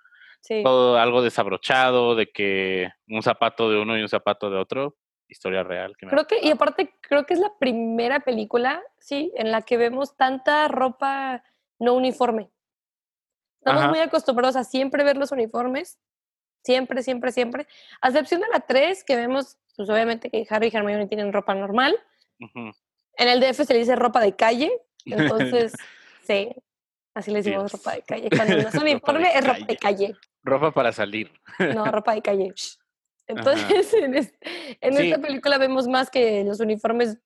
[0.63, 4.95] todo algo desabrochado, de que un zapato de uno y un zapato de otro
[5.27, 5.95] historia real.
[5.97, 10.15] creo que, y aparte, creo que es la primera película, sí, en la que vemos
[10.15, 11.43] tanta ropa
[11.79, 12.49] no uniforme.
[13.59, 15.99] Estamos muy acostumbrados a siempre ver los uniformes,
[16.63, 17.67] siempre, siempre, siempre.
[18.01, 21.53] A excepción de la 3, que vemos, pues obviamente que Harry y Hermione tienen ropa
[21.53, 21.95] normal.
[22.39, 24.71] En el DF se le dice ropa de calle,
[25.05, 25.73] entonces,
[26.23, 26.49] sí,
[27.13, 28.29] así le decimos ropa de calle.
[28.29, 30.15] Cuando no es uniforme, es ropa de calle.
[30.43, 31.31] Ropa para salir.
[31.59, 32.53] No, ropa de calle.
[33.27, 34.15] Entonces, en,
[34.97, 37.17] esta película vemos más que los uniformes.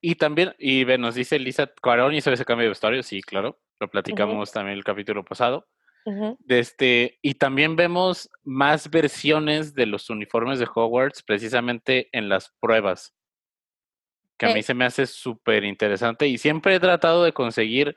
[0.00, 3.90] Y también, y nos dice Lisa, Cuarón hizo ese cambio de vestuario, sí, claro, lo
[3.90, 5.66] platicamos también el capítulo pasado.
[6.48, 13.14] Este, y también vemos más versiones de los uniformes de Hogwarts precisamente en las pruebas,
[14.38, 17.96] que a mí se me hace súper interesante y siempre he tratado de conseguir,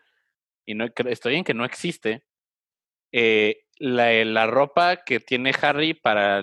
[0.65, 2.23] y no estoy en que no existe,
[3.11, 6.41] eh, la, ropa que tiene Harry para,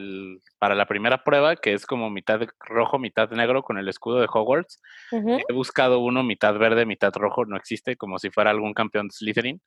[0.58, 4.28] para la primera prueba, que es como mitad rojo, mitad negro con el escudo de
[4.32, 4.80] Hogwarts.
[5.10, 9.14] He buscado uno mitad verde, mitad rojo, no existe, como si fuera algún campeón de
[9.14, 9.60] Slytherin.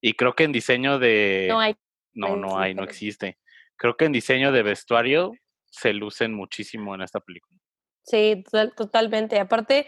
[0.00, 1.46] Y creo que en diseño de...
[1.48, 1.76] No hay.
[2.14, 3.38] No, no hay, no existe.
[3.76, 5.32] Creo que en diseño de vestuario
[5.66, 7.58] se lucen muchísimo en esta película.
[8.02, 8.42] Sí,
[8.76, 9.38] totalmente.
[9.38, 9.86] Aparte,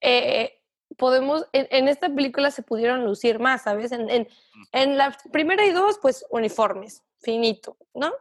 [0.00, 0.60] eh,
[0.96, 3.92] podemos, en, esta película se pudieron lucir más, ¿sabes?
[3.92, 4.28] En, en,
[4.72, 8.12] en, la primera y dos, pues uniformes, finito, ¿no?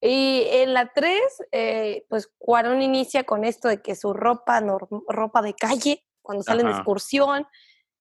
[0.00, 4.62] Y en la tres, eh, pues Cuarón inicia con esto de que su ropa,
[5.08, 7.46] ropa de calle, cuando salen de excursión,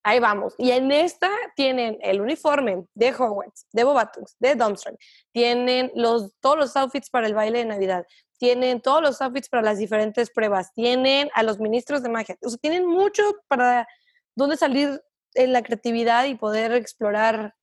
[0.04, 0.54] ahí vamos.
[0.58, 4.98] Y en esta tienen el uniforme de Hogwarts, de Bobatux, de Dumbstrang,
[5.32, 8.06] tienen los, todos los outfits para el baile de Navidad,
[8.38, 12.50] tienen todos los outfits para las diferentes pruebas, tienen a los ministros de magia, o
[12.50, 13.88] sea, tienen mucho para
[14.36, 15.02] dónde salir
[15.36, 17.56] en la creatividad y poder explorar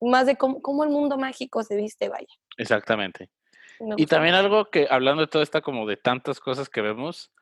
[0.00, 2.26] más de cómo, el mundo mágico se viste, vaya.
[2.56, 3.30] Exactamente.
[3.96, 7.32] y también algo que, hablando de todo esta como de tantas cosas que vemos,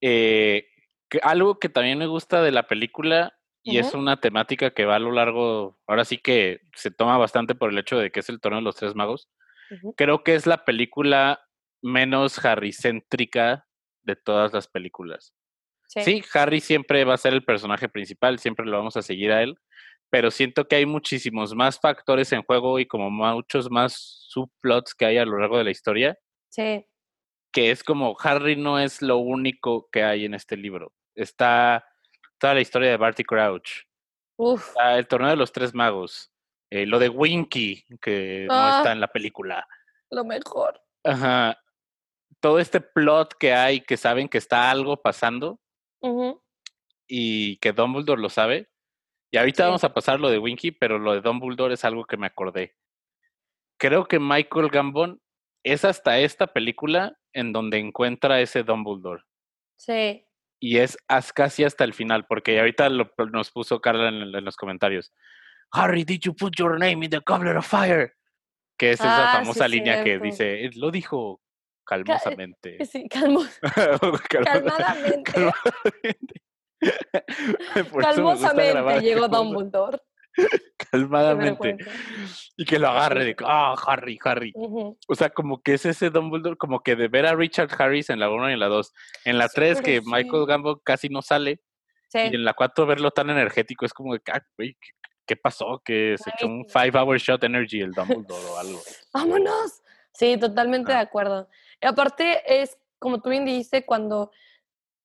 [0.00, 0.68] eh,
[1.08, 4.94] que algo que también me gusta de la película y es una temática que va
[4.94, 8.28] a lo largo, ahora sí que se toma bastante por el hecho de que es
[8.28, 9.28] el torneo de los tres magos,
[9.96, 11.40] creo que es la película
[11.82, 13.66] menos harry-céntrica
[14.02, 15.34] de todas las películas.
[15.88, 16.22] Sí.
[16.34, 19.58] Harry siempre va a ser el personaje principal, siempre lo vamos a seguir a él,
[20.10, 23.94] pero siento que hay muchísimos más factores en juego y como muchos más
[24.28, 26.16] subplots que hay a lo largo de la historia.
[26.50, 26.86] Sí.
[27.52, 30.92] Que es como Harry no es lo único que hay en este libro.
[31.16, 31.84] Está
[32.38, 33.86] toda la historia de Barty Crouch.
[34.36, 34.68] Uf.
[34.68, 36.30] Está el torneo de los tres magos.
[36.70, 38.92] Eh, lo de Winky, que no está ah.
[38.92, 39.66] en la película.
[40.10, 40.80] Lo mejor.
[41.04, 41.58] Ajá.
[42.40, 45.60] Todo este plot que hay, que saben que está algo pasando,
[47.08, 48.68] y que Dumbledore lo sabe.
[49.30, 52.16] Y ahorita vamos a pasar lo de Winky, pero lo de Dumbledore es algo que
[52.16, 52.76] me acordé.
[53.78, 55.20] Creo que Michael Gambon
[55.62, 59.22] es hasta esta película en donde encuentra ese Dumbledore.
[59.76, 60.25] Sí.
[60.66, 60.98] Y es
[61.32, 65.12] casi hasta el final, porque ahorita lo, nos puso Carla en, los comentarios.
[65.70, 68.12] Harry, did you put your name in the goblet of fire?
[68.76, 71.40] Que es esa ah, famosa línea que dice, lo dijo
[71.84, 72.84] calmosamente.
[72.84, 73.08] Sí,
[74.28, 75.52] calmadamente.
[78.00, 80.00] calmosamente llegó Dumbledore.
[80.90, 81.76] Calmadamente.
[82.56, 84.52] Y que lo agarre de, ah, Harry, Harry.
[84.54, 88.20] O sea, como que es ese Dumbledore, como que de ver a Richard Harris en
[88.20, 88.92] la 1 y en la 2.
[89.24, 91.60] En la 3, que Michael Gambon casi no sale.
[92.14, 94.40] Y en la 4 verlo tan energético es como de, ah,
[95.26, 95.82] ¿qué, pasó?
[95.84, 98.80] Que se echó un 5 hour shot energy el Dumbledore o algo.
[99.12, 99.82] ¡Vámonos!
[100.12, 101.48] Sí, totalmente de acuerdo.
[101.82, 104.30] Y aparte es, como tú bien dijiste, cuando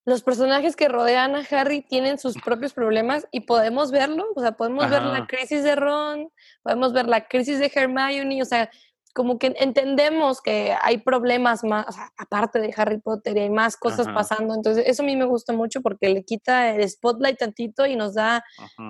[0.06, 4.54] los personajes que rodean a Harry tienen sus propios problemas y podemos verlo, o sea,
[4.54, 6.30] podemos ver la crisis de Ron,
[6.64, 8.70] podemos ver la crisis de Hermione, o sea,
[9.14, 11.86] como que entendemos que hay problemas más,
[12.18, 15.54] aparte de Harry Potter y hay más cosas pasando, entonces eso a mí me gusta
[15.54, 18.44] mucho porque le quita el spotlight tantito y nos da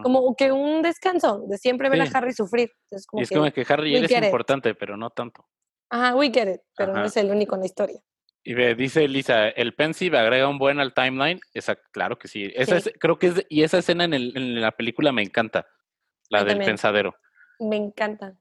[0.04, 2.72] como que un descanso de siempre ver a Harry sufrir.
[2.92, 5.46] y es como que Harry es importante, pero no tanto.
[5.90, 8.00] Ajá, we get it, pero no es el único en la historia.
[8.44, 11.40] Y ve, dice Lisa, el Pensive agrega un buen al timeline.
[11.54, 12.52] Esa, claro que sí.
[12.56, 15.68] Esa creo que es, y esa escena en, el, en, la película me encanta,
[16.30, 17.16] la del pensadero.
[17.60, 18.36] Me encanta.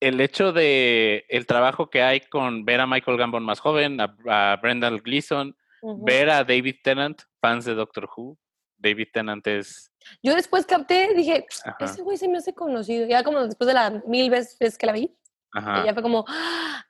[0.00, 4.56] El hecho de el trabajo que hay con ver a Michael Gambon más joven, a,
[4.60, 5.56] Brendan Gleeson,
[6.02, 8.36] ver a David Tennant, fans de Doctor Who.
[8.76, 9.92] David Tennant es.
[10.22, 11.46] Yo después capté, dije,
[11.78, 13.06] ese güey se me hace conocido.
[13.06, 15.16] Ya como después de las mil veces que la vi.
[15.54, 16.24] Ya fue como,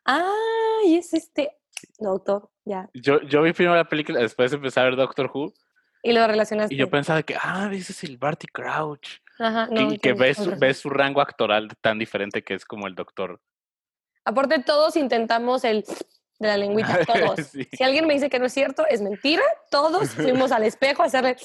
[0.06, 0.32] ¡ah!
[0.86, 1.52] Y es este
[1.98, 2.88] doctor, ya.
[2.94, 5.52] Yo, yo vi primero la película, después empecé a ver Doctor Who.
[6.02, 6.74] Y lo relacionaste.
[6.74, 9.20] Y yo pensaba que, ah, ese es el Barty Crouch.
[9.38, 12.94] Ajá, no, y que ves, ves su rango actoral tan diferente que es como el
[12.94, 13.40] doctor.
[14.24, 15.84] Aparte, todos intentamos el
[16.38, 17.40] de la lengüita, todos.
[17.46, 19.42] Si alguien me dice que no es cierto, es mentira.
[19.70, 21.36] Todos fuimos al espejo a hacerle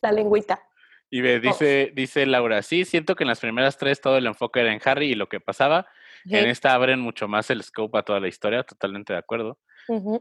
[0.00, 0.62] la lengüita.
[1.10, 4.60] Y ve, dice, dice Laura, sí, siento que en las primeras tres todo el enfoque
[4.60, 5.86] era en Harry y lo que pasaba.
[6.26, 9.58] En esta abren mucho más el scope a toda la historia, totalmente de acuerdo.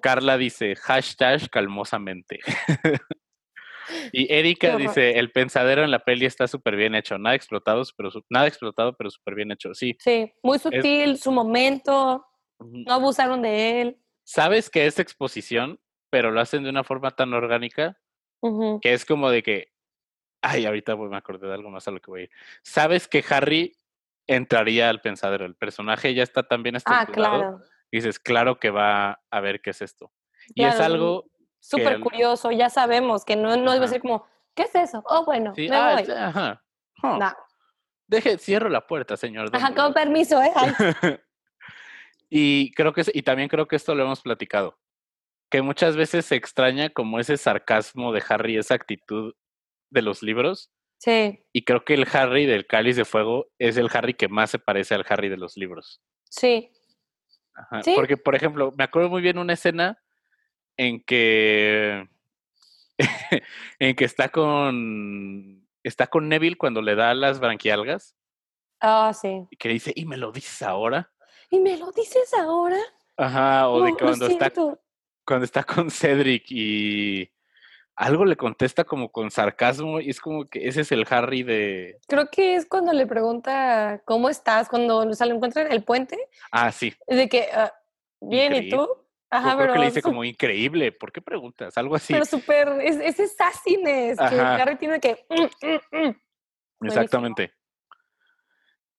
[0.02, 2.40] Carla dice, hashtag calmosamente.
[4.12, 8.10] y Erika dice, el pensadero en la peli está súper bien hecho, nada explotado, pero
[8.30, 9.74] nada explotado, pero súper bien hecho.
[9.74, 9.96] Sí.
[10.00, 12.26] Sí, muy sutil, su momento,
[12.60, 13.98] no abusaron de él.
[14.24, 17.98] Sabes que es exposición, pero lo hacen de una forma tan orgánica
[18.82, 19.72] que es como de que,
[20.42, 22.30] ay, ahorita me acordé de algo más a lo que voy a ir.
[22.62, 23.74] Sabes que Harry
[24.28, 25.46] entraría al pensadero.
[25.46, 27.36] El personaje ya está tan bien ah, estructurado.
[27.36, 27.73] Ah, claro.
[27.94, 30.12] Y dices, claro que va a ver qué es esto.
[30.56, 31.26] y es algo...
[31.60, 34.26] Súper curioso, ya sabemos que no, no debe ser como,
[34.56, 35.04] ¿qué es eso?
[35.06, 36.12] Oh, bueno, me ah, voy.
[36.12, 37.38] Ajá.
[38.08, 39.50] Deje, cierro la puerta, señor.
[39.54, 40.52] Ajá, con permiso, ¿eh?
[42.36, 44.80] Y creo que y también creo que esto lo hemos platicado.
[45.52, 49.36] Que muchas veces se extraña como ese sarcasmo de Harry, esa actitud
[49.92, 50.72] de los libros.
[50.98, 51.46] Sí.
[51.54, 54.58] Y creo que el Harry del Cáliz de Fuego es el Harry que más se
[54.58, 56.02] parece al Harry de los libros.
[56.28, 56.72] Sí.
[57.96, 60.02] Porque, por ejemplo, me acuerdo muy bien una escena
[60.78, 62.08] en que
[63.80, 68.16] en que está con está con Neville cuando le da las branquialgas.
[68.80, 69.48] Ah, sí.
[69.50, 71.12] Y que dice, "¿Y me lo dices ahora?"
[71.50, 72.80] ¿Y me lo dices ahora?
[73.18, 74.52] Ajá, o de cuando está
[75.26, 77.32] cuando está con Cedric y
[77.96, 82.00] algo le contesta como con sarcasmo y es como que ese es el Harry de...
[82.08, 86.18] Creo que es cuando le pregunta cómo estás, cuando se lo encuentra en el puente.
[86.52, 86.94] Ah, sí.
[87.08, 87.74] De que, ah,
[88.20, 88.88] bien, ¿y tú?
[89.30, 89.74] Ajá, pero...
[89.74, 91.78] que le dice como increíble, ¿por qué preguntas?
[91.78, 92.14] Algo así.
[92.14, 95.26] Pero súper, es, ese sassines que Harry tiene que...
[95.30, 96.16] Mm, mm, mm".
[96.86, 97.54] Exactamente.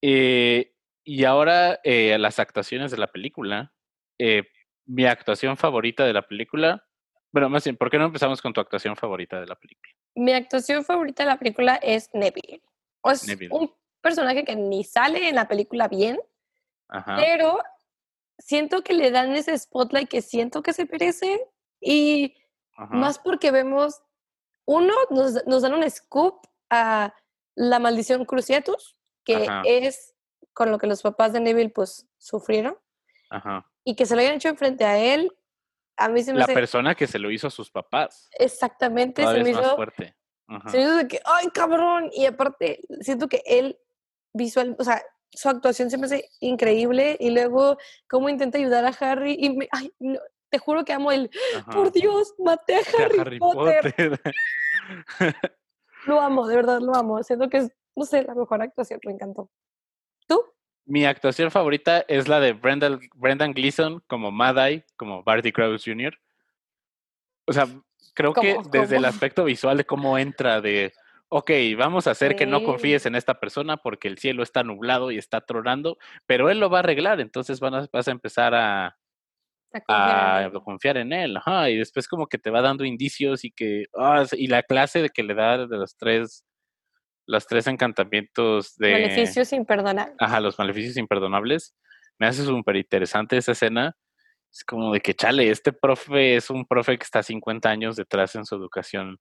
[0.00, 3.72] Eh, y ahora eh, las actuaciones de la película.
[4.18, 4.44] Eh,
[4.87, 6.85] mi actuación favorita de la película
[7.35, 9.92] bueno, más bien, ¿por qué no empezamos con tu actuación favorita de la película?
[10.14, 12.62] Mi actuación favorita de la película es Neville.
[13.11, 16.16] es un personaje que ni sale en la película bien,
[17.16, 17.59] pero
[18.38, 21.44] siento que le dan ese spotlight que siento que se merece
[21.81, 22.37] y
[22.90, 24.01] más porque vemos,
[24.64, 27.12] uno, nos, nos, dan un scoop a
[27.57, 30.14] la maldición Cruciatus, que es
[30.53, 32.79] con lo que los papás de Neville pues sufrieron.
[33.83, 35.37] Y que se lo hayan hecho enfrente a él
[35.96, 38.28] a mí se me La persona que se lo hizo a sus papás.
[38.38, 39.62] Exactamente, se me hizo.
[39.62, 40.16] Más fuerte.
[40.70, 42.11] Se me hizo de que, ¡ay, cabrón!
[42.12, 43.78] Y aparte, siento que él
[44.33, 47.76] visual, o sea, su actuación se me hace increíble y luego
[48.09, 49.92] cómo intenta ayudar a Harry y me, ay,
[50.50, 51.30] te juro que amo el,
[51.72, 54.20] por Dios, maté a Harry, Potter.
[56.07, 57.22] lo amo, de verdad lo amo.
[57.22, 59.50] Siento que es, no sé, la mejor actuación, me encantó.
[60.26, 60.44] ¿Tú?
[60.87, 64.57] Mi actuación favorita es la de Brendan, Brendan Gleeson como Mad
[64.97, 66.18] como Barty Crouch Jr.
[67.47, 67.66] O sea,
[68.14, 70.92] creo que desde el aspecto visual de cómo entra de,
[71.29, 75.11] ok, vamos a hacer que no confíes en esta persona porque el cielo está nublado
[75.11, 78.97] y está tronando, pero él lo va a arreglar, entonces van vas a empezar a,
[79.88, 81.37] a confiar, en él.
[81.37, 85.03] Ajá, y después como que te va dando indicios y que, ah, y la clase
[85.03, 86.44] de que le da de los tres
[87.27, 88.93] los tres encantamientos de...
[88.93, 90.17] Maleficios imperdonables.
[90.19, 91.75] Ajá, los maleficios imperdonables.
[92.19, 93.97] Me hace súper interesante esa escena.
[94.53, 98.35] Es como de que, chale, este profe es un profe que está 50 años detrás
[98.37, 99.19] en su educación,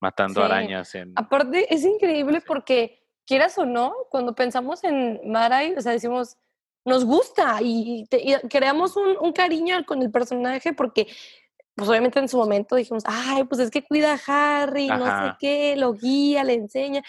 [0.00, 0.94] matando arañas.
[0.94, 1.12] En...
[1.16, 6.36] Aparte, es increíble porque, quieras o no, cuando pensamos en Marai, o sea, decimos,
[6.84, 8.06] nos gusta y,
[8.50, 11.06] creamos un, un, cariño con el personaje porque,
[11.74, 15.36] pues obviamente en su momento dijimos, ay, pues es que cuida a Harry, no sé
[15.38, 17.02] qué, lo guía, le enseña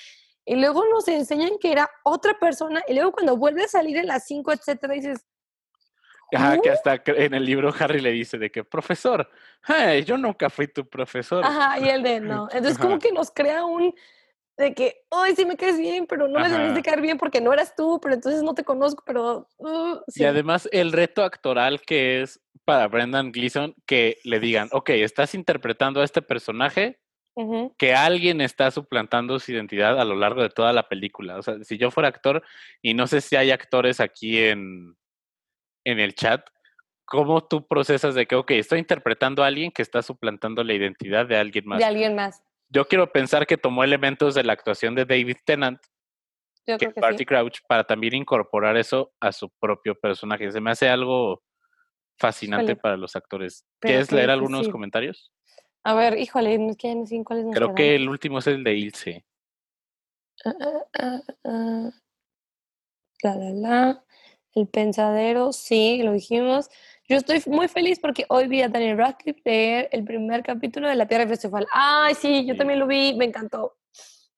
[0.47, 4.07] y luego nos enseñan que era otra persona, y luego cuando vuelve a salir en
[4.07, 5.27] las 5, etcétera, dices.
[6.33, 9.29] Ajá, que hasta en el libro Harry le dice de que, profesor,
[10.05, 11.43] yo nunca fui tu profesor.
[11.43, 12.47] Ajá, y el de no.
[12.51, 13.93] Entonces, como que nos crea un
[14.57, 17.41] de que, ay, sí me caes bien, pero no me debes de caer bien porque
[17.41, 19.47] no eras tú, pero entonces no te conozco, pero...
[19.57, 24.89] Uh, y además el reto actoral que es para Brendan Gleeson que le digan, ok,
[24.89, 26.99] estás interpretando a este personaje,
[27.77, 31.37] que alguien está suplantando su identidad a lo largo de toda la película.
[31.37, 32.43] O sea, si yo fuera actor,
[32.81, 34.97] y no sé si hay actores aquí en,
[35.85, 36.47] en el chat,
[37.05, 41.27] ¿cómo tú procesas de que, ok, estoy interpretando a alguien que está suplantando la identidad
[41.27, 41.79] de alguien más?
[41.79, 42.41] De alguien más.
[42.69, 45.79] Yo quiero pensar que tomó elementos de la actuación de David Tennant,
[46.65, 50.51] yo que, Barty Crouch, para también incorporar eso a su propio personaje.
[50.51, 51.41] Se me hace algo
[52.19, 53.65] fascinante para los actores.
[53.79, 55.31] ¿Quieres leer algunos comentarios?
[55.83, 59.25] A ver, híjole, no sé cuáles Creo que el último es el de Ilse.
[60.45, 60.53] Ah,
[60.99, 61.89] ah, ah,
[63.23, 64.03] la, la, la.
[64.53, 66.69] El pensadero, sí, lo dijimos.
[67.07, 70.95] Yo estoy muy feliz porque hoy vi a Daniel Radcliffe leer el primer capítulo de
[70.95, 71.67] La Tierra Festival.
[71.71, 73.77] Ay, sí, yo también lo vi, me encantó.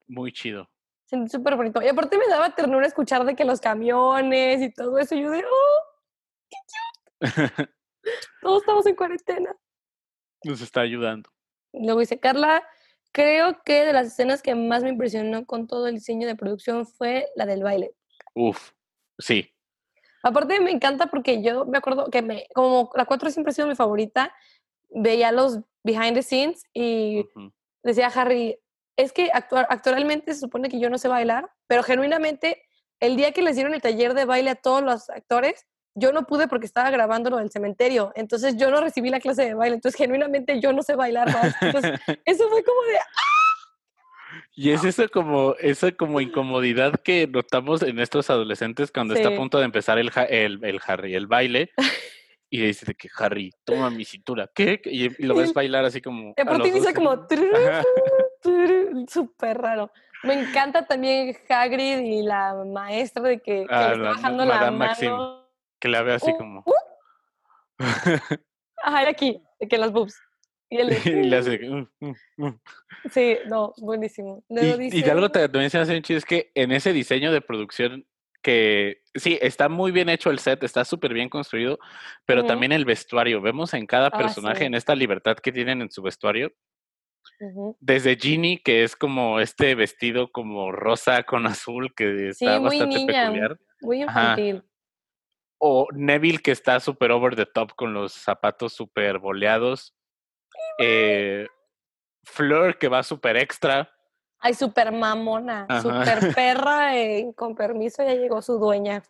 [0.08, 0.69] Muy chido.
[1.06, 1.82] Sentí súper bonito.
[1.82, 5.15] Y aparte me daba ternura escuchar de que los camiones y todo eso.
[5.15, 5.82] yo de, oh,
[6.49, 6.58] qué
[7.17, 7.71] cute.
[8.41, 9.56] Todos estamos en cuarentena.
[10.43, 11.30] Nos está ayudando.
[11.74, 12.64] Luego dice, Carla,
[13.11, 16.86] creo que de las escenas que más me impresionó con todo el diseño de producción
[16.86, 17.91] fue la del baile.
[18.34, 18.72] Uf,
[19.18, 19.53] sí.
[20.24, 23.68] Aparte me encanta porque yo me acuerdo que me, como la 4 siempre ha sido
[23.68, 24.34] mi favorita,
[24.89, 27.26] veía los behind the scenes y
[27.84, 28.59] decía Harry,
[28.97, 32.64] es que actualmente se supone que yo no sé bailar, pero genuinamente
[32.99, 35.66] el día que les dieron el taller de baile a todos los actores,
[35.96, 39.46] yo no pude porque estaba grabando lo del cementerio, entonces yo no recibí la clase
[39.46, 41.56] de baile, entonces genuinamente yo no sé bailar más.
[41.62, 43.40] Entonces, eso fue como de ¡ah!
[44.54, 49.36] Y es eso como, esa como incomodidad que notamos en estos adolescentes cuando está a
[49.36, 51.72] punto de empezar el, el, el Harry, el baile.
[52.52, 54.50] Y dice que Harry, toma mi cintura.
[54.54, 54.82] ¿Qué?
[54.86, 56.34] Y, lo ves bailar así como.
[56.36, 57.28] Y aparte dice como.
[59.08, 59.92] Súper raro.
[60.24, 64.72] Me encanta también Hagrid y la maestra de que, que ah, le está bajando la,
[64.72, 65.39] mano.
[65.80, 66.63] Que la ve así uh, como.
[66.65, 66.73] Uh.
[68.84, 70.19] Ajá, aquí, que las boobs.
[70.69, 71.59] Y, él, le hace.
[71.67, 71.88] Uh,
[73.11, 74.43] sí, no, buenísimo.
[74.49, 78.05] y, algo también se hace un chido es que en ese diseño de producción
[78.41, 81.80] que sí, está muy bien hecho el set, está súper bien construido,
[82.25, 83.41] pero también el vestuario.
[83.41, 86.51] Vemos en cada ah, personaje en esta libertad que tienen en su vestuario.
[87.80, 93.57] Desde Ginny, que es como este vestido como rosa con azul, que está bastante peculiar.
[93.82, 94.63] Muy infantil.
[95.60, 99.93] O Neville, que está súper over the top con los zapatos súper boleados.
[100.80, 101.47] Eh,
[102.24, 103.91] Fleur, que va súper extra.
[104.39, 109.03] Ay, súper mamona, súper perra, eh, con permiso ya llegó su dueña.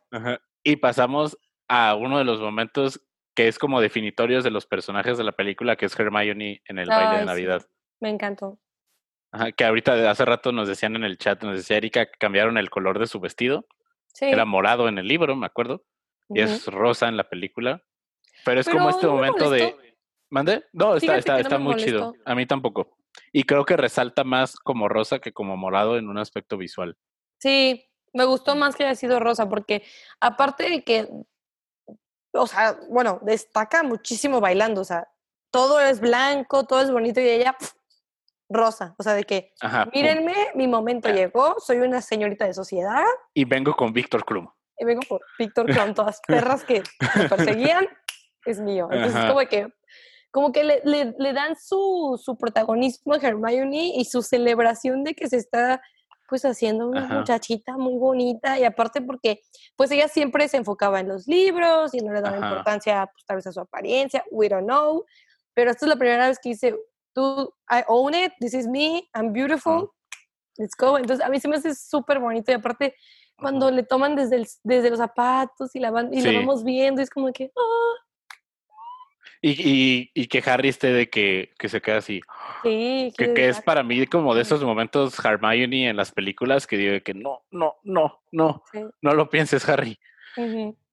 [0.63, 1.37] Y pasamos
[1.67, 2.99] a uno de los momentos
[3.35, 6.89] que es como definitorios de los personajes de la película, que es Hermione en el
[6.89, 7.65] baile de Navidad.
[7.99, 8.59] Me encantó.
[9.31, 12.57] Ajá, que ahorita hace rato nos decían en el chat, nos decía Erika que cambiaron
[12.57, 13.67] el color de su vestido.
[14.13, 14.25] Sí.
[14.25, 15.85] Era morado en el libro, me acuerdo,
[16.29, 17.83] y es rosa en la película.
[18.45, 19.75] Pero es como este momento de...
[20.29, 20.65] ¿Mande?
[20.73, 22.13] No, está, está, está muy chido.
[22.23, 22.97] A mí tampoco.
[23.31, 26.97] Y creo que resalta más como rosa que como morado en un aspecto visual.
[27.39, 29.83] Sí, me gustó más que haya sido rosa, porque
[30.19, 31.09] aparte de que,
[32.33, 35.07] o sea, bueno, destaca muchísimo bailando, o sea,
[35.51, 37.55] todo es blanco, todo es bonito y ella
[38.49, 39.53] rosa, o sea, de que,
[39.93, 43.03] mírenme, mi momento llegó, soy una señorita de sociedad.
[43.33, 44.49] Y vengo con Víctor Krum.
[44.79, 46.81] Y vengo con Víctor Krum, todas perras que
[47.15, 47.87] me perseguían,
[48.45, 48.87] es mío.
[48.91, 49.67] Entonces, como que
[50.31, 55.27] como que le, le, dan su, su, protagonismo a Hermione y su celebración de que
[55.27, 55.81] se está
[56.29, 58.59] pues haciendo una muchachita muy bonita.
[58.59, 59.41] Y aparte porque
[59.75, 63.37] pues ella siempre se enfocaba en los libros y no le daba importancia pues tal
[63.37, 65.03] vez a su apariencia, we don't know,
[65.55, 66.75] pero esta es la primera vez que dice,
[67.13, 69.91] tú, I own it, this is me, I'm beautiful,
[70.57, 70.97] let's go.
[70.97, 72.95] Entonces a mí se me hace súper bonito y aparte
[73.39, 77.09] cuando le toman desde, desde los zapatos y la van y la vamos viendo, es
[77.09, 77.95] como que, oh,
[79.41, 82.19] y, y, que Harry esté de que, que se queda así.
[82.63, 86.75] Sí, que, que es para mí como de esos momentos Hermione en las películas que
[86.75, 88.63] digo que no, no, no, no,
[89.01, 89.97] no lo pienses, Harry.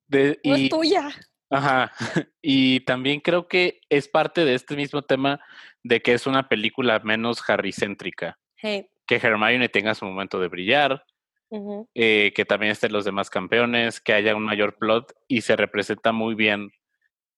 [0.06, 1.08] de, y, no es tuya.
[1.50, 1.92] Ajá.
[2.40, 5.40] Y también creo que es parte de este mismo tema
[5.82, 8.38] de que es una película menos Harry-céntrica.
[8.62, 11.04] Que Hermione tenga su momento de brillar,
[11.50, 16.12] eh, que también estén los demás campeones, que haya un mayor plot y se representa
[16.12, 16.70] muy bien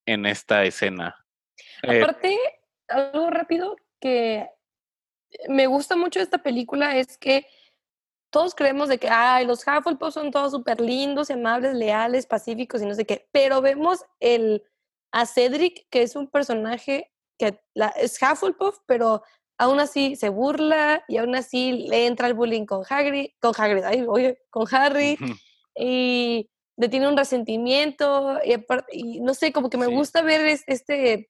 [0.06, 1.26] en esta escena.
[1.82, 2.38] Eh, Aparte,
[2.88, 4.48] algo rápido que
[5.48, 7.46] me gusta mucho de esta película es que
[8.30, 12.86] todos creemos de que Ay, los Hufflepuff son todos súper lindos, amables, leales, pacíficos y
[12.86, 14.62] no sé qué, pero vemos el,
[15.12, 19.22] a Cedric, que es un personaje que la, es Hufflepuff, pero
[19.58, 23.84] aún así se burla y aún así le entra el bullying con Hagrid, con Hagrid,
[23.84, 25.18] ay, oye, con Harry,
[25.76, 28.38] y de tiene un resentimiento
[28.92, 31.28] y, no sé, como que me gusta ver este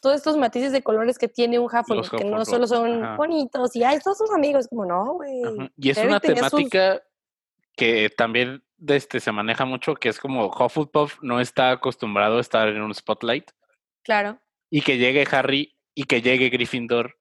[0.00, 3.84] todos estos matices de colores que tiene un Hufflepuff, que no solo son bonitos y
[3.84, 5.42] ay, todos sus amigos, como no, güey.
[5.76, 7.00] Y es una temática
[7.76, 12.66] que también este, se maneja mucho, que es como Hufflepuff no está acostumbrado a estar
[12.66, 13.52] en un spotlight.
[14.02, 14.40] Claro.
[14.70, 17.16] Y que llegue Harry y que llegue Gryffindor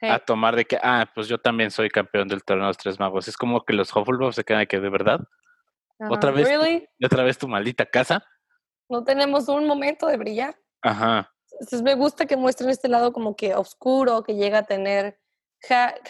[0.00, 2.98] a tomar de que, ah, pues yo también soy campeón del torneo de los tres
[3.00, 3.28] magos.
[3.28, 5.20] Es como que los Hufflepuff se quedan de que de verdad.
[6.10, 6.48] ¿Otra vez?
[7.04, 8.24] ¿Otra vez tu maldita casa?
[8.88, 10.56] No tenemos un momento de brillar.
[10.82, 11.32] Ajá.
[11.52, 15.18] Entonces me gusta que muestren este lado como que oscuro que llega a tener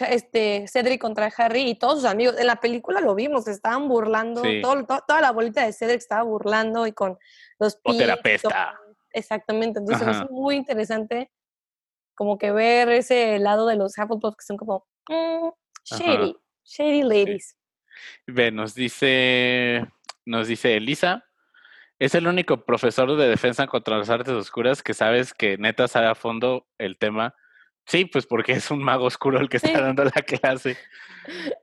[0.07, 2.37] este Cedric contra Harry y todos sus amigos.
[2.37, 6.85] En la película lo vimos, se estaban burlando, toda la bolita de Cedric estaba burlando
[6.85, 7.17] y con
[7.57, 8.79] los O terapeuta.
[9.11, 11.31] Exactamente, entonces es muy interesante
[12.19, 15.47] como que ver ese lado de los Hufflepuff que son como mm,
[15.85, 17.57] shady, shady ladies.
[18.27, 19.87] Ve, nos dice,
[20.25, 21.23] nos dice Elisa,
[21.97, 26.07] es el único profesor de defensa contra las artes oscuras que sabes que neta sabe
[26.07, 27.35] a fondo el tema.
[27.85, 30.77] Sí, pues porque es un mago oscuro el que está dando la clase.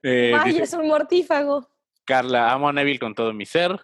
[0.03, 1.69] Eh, Ay, es un mortífago.
[2.05, 3.81] Carla, amo a Neville con todo mi ser.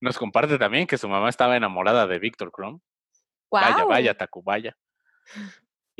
[0.00, 2.80] Nos comparte también que su mamá estaba enamorada de Víctor Krum.
[3.50, 4.76] Vaya, vaya, Tacubaya.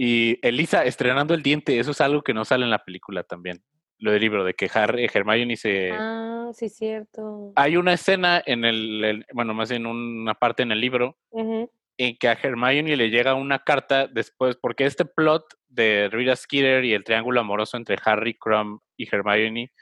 [0.01, 3.63] Y Elisa estrenando el diente, eso es algo que no sale en la película también
[3.99, 5.91] lo del libro, de que Harry, Hermione se...
[5.93, 7.53] Ah, sí, cierto.
[7.57, 12.29] Hay una escena en el, bueno, más en una parte en el libro, en que
[12.29, 17.05] a Hermione le llega una carta después, porque este plot de Rita Skeeter y el
[17.05, 19.73] triángulo amoroso entre Harry, Crumb y Hermione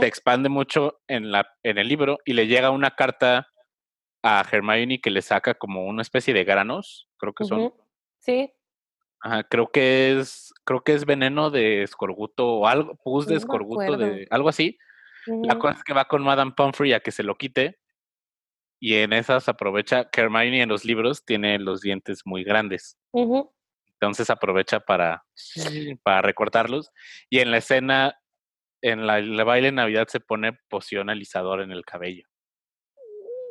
[0.00, 3.48] se expande mucho en, la, en el libro y le llega una carta
[4.22, 7.74] a Hermione que le saca como una especie de granos, creo que son.
[8.18, 8.50] Sí.
[9.22, 13.96] Ajá, creo que es, creo que es veneno de escorbuto o algo, pus de escorbuto,
[13.96, 14.78] de algo así.
[15.42, 17.78] La cosa es que va con Madame Pomfrey a que se lo quite
[18.80, 22.98] y en esas aprovecha que Hermione en los libros tiene los dientes muy grandes.
[23.12, 25.22] Entonces aprovecha para,
[26.02, 26.90] para recortarlos.
[27.28, 28.18] Y en la escena,
[28.80, 32.26] en la, el baile de Navidad se pone poción alisador en el cabello.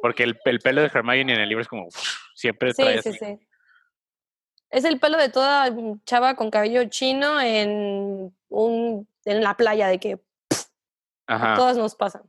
[0.01, 1.89] Porque el, el pelo de Hermione en el libro es como
[2.33, 3.48] siempre trae sí, sí, sí.
[4.69, 5.73] Es el pelo de toda
[6.05, 10.19] chava con cabello chino en un en la playa de que
[11.27, 12.23] a todas nos pasan.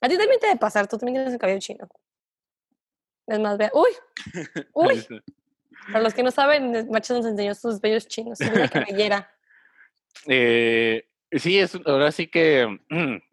[0.00, 1.88] A ti también te debe pasar, tú también tienes el cabello chino.
[3.26, 3.70] Es más, vea.
[3.74, 3.90] ¡Uy!
[4.72, 5.06] ¡Uy!
[5.92, 9.30] Para los que no saben, Macho nos enseñó sus bellos chinos, una cabellera.
[10.26, 12.78] Eh, sí, es, ahora sí que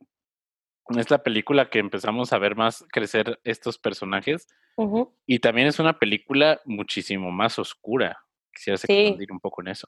[0.90, 4.48] es la película que empezamos a ver más crecer estos personajes.
[5.26, 8.24] Y también es una película muchísimo más oscura.
[8.54, 9.88] Quisiera expandir un poco en eso.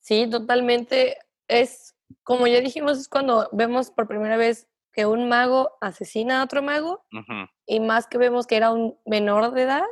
[0.00, 1.18] Sí, totalmente.
[1.48, 6.44] Es, como ya dijimos, es cuando vemos por primera vez que un mago asesina a
[6.44, 7.04] otro mago
[7.66, 9.84] y más que vemos que era un menor de edad.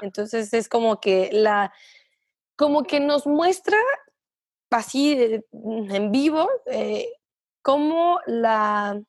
[0.00, 1.72] Entonces es como que la,
[2.56, 3.76] como que nos muestra
[4.70, 7.08] así en vivo eh,
[7.62, 9.02] cómo la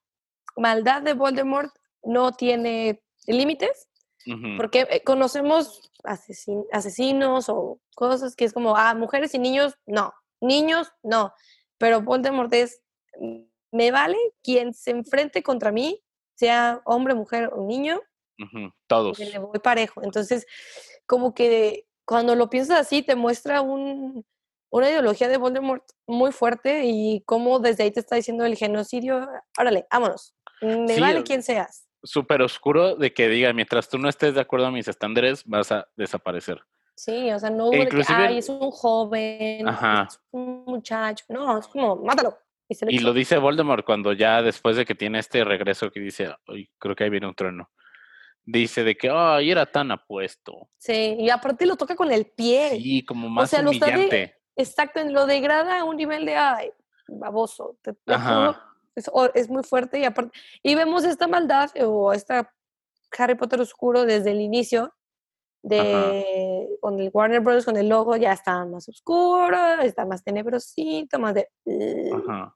[0.59, 3.89] maldad de Voldemort no tiene límites,
[4.57, 5.91] porque eh, conocemos
[6.71, 11.33] asesinos o cosas que es como, ah, mujeres y niños, no, niños, no,
[11.77, 12.81] pero Voldemort es
[13.71, 16.01] me vale quien se enfrente contra mí,
[16.35, 18.01] sea hombre, mujer o niño,
[18.87, 19.19] todos.
[19.19, 20.01] Le voy parejo.
[20.03, 20.45] Entonces,
[21.05, 24.25] como que cuando lo piensas así, te muestra un,
[24.71, 29.27] una ideología de Voldemort muy fuerte y cómo desde ahí te está diciendo el genocidio,
[29.57, 31.87] órale, vámonos, me vale quien seas.
[32.03, 35.71] Súper oscuro de que diga, mientras tú no estés de acuerdo a mis estándares, vas
[35.71, 36.61] a desaparecer.
[36.95, 42.37] Sí, o sea, no Inclusive, es un joven, es un muchacho, no, es como, mátalo.
[42.87, 46.69] Y, lo dice Voldemort cuando ya después de que tiene este regreso que dice, Ay,
[46.77, 47.71] creo que ahí viene un trueno.
[48.45, 50.69] Dice de que, ay, era tan apuesto.
[50.77, 52.71] Sí, y aparte lo toca con el pie.
[52.71, 54.35] Sí, como más o sea, humillante.
[54.55, 56.71] exacto, lo degrada a un nivel de, ay,
[57.07, 57.77] baboso.
[59.33, 62.53] Es, muy fuerte y aparte, y vemos esta maldad o esta
[63.17, 64.93] Harry Potter oscuro desde el inicio
[65.61, 67.65] de con el Warner Bros.
[67.65, 71.49] con el logo ya está más oscuro, está más tenebrosito, más de...
[72.13, 72.55] Ajá.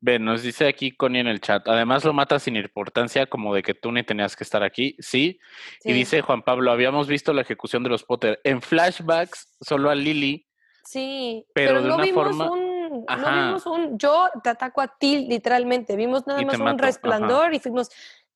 [0.00, 1.66] Ven, nos dice aquí Connie en el chat.
[1.66, 4.96] Además lo mata sin importancia, como de que tú ni tenías que estar aquí.
[5.00, 5.40] Sí.
[5.82, 9.96] Y dice Juan Pablo, habíamos visto la ejecución de los Potter en flashbacks, solo a
[9.96, 10.46] Lily.
[10.84, 11.44] Sí.
[11.52, 12.50] Pero, de no una vimos forma.
[12.50, 12.67] Un,
[13.16, 15.96] no vimos un yo te ataco a ti, literalmente.
[15.96, 17.90] Vimos nada más un resplandor y fuimos.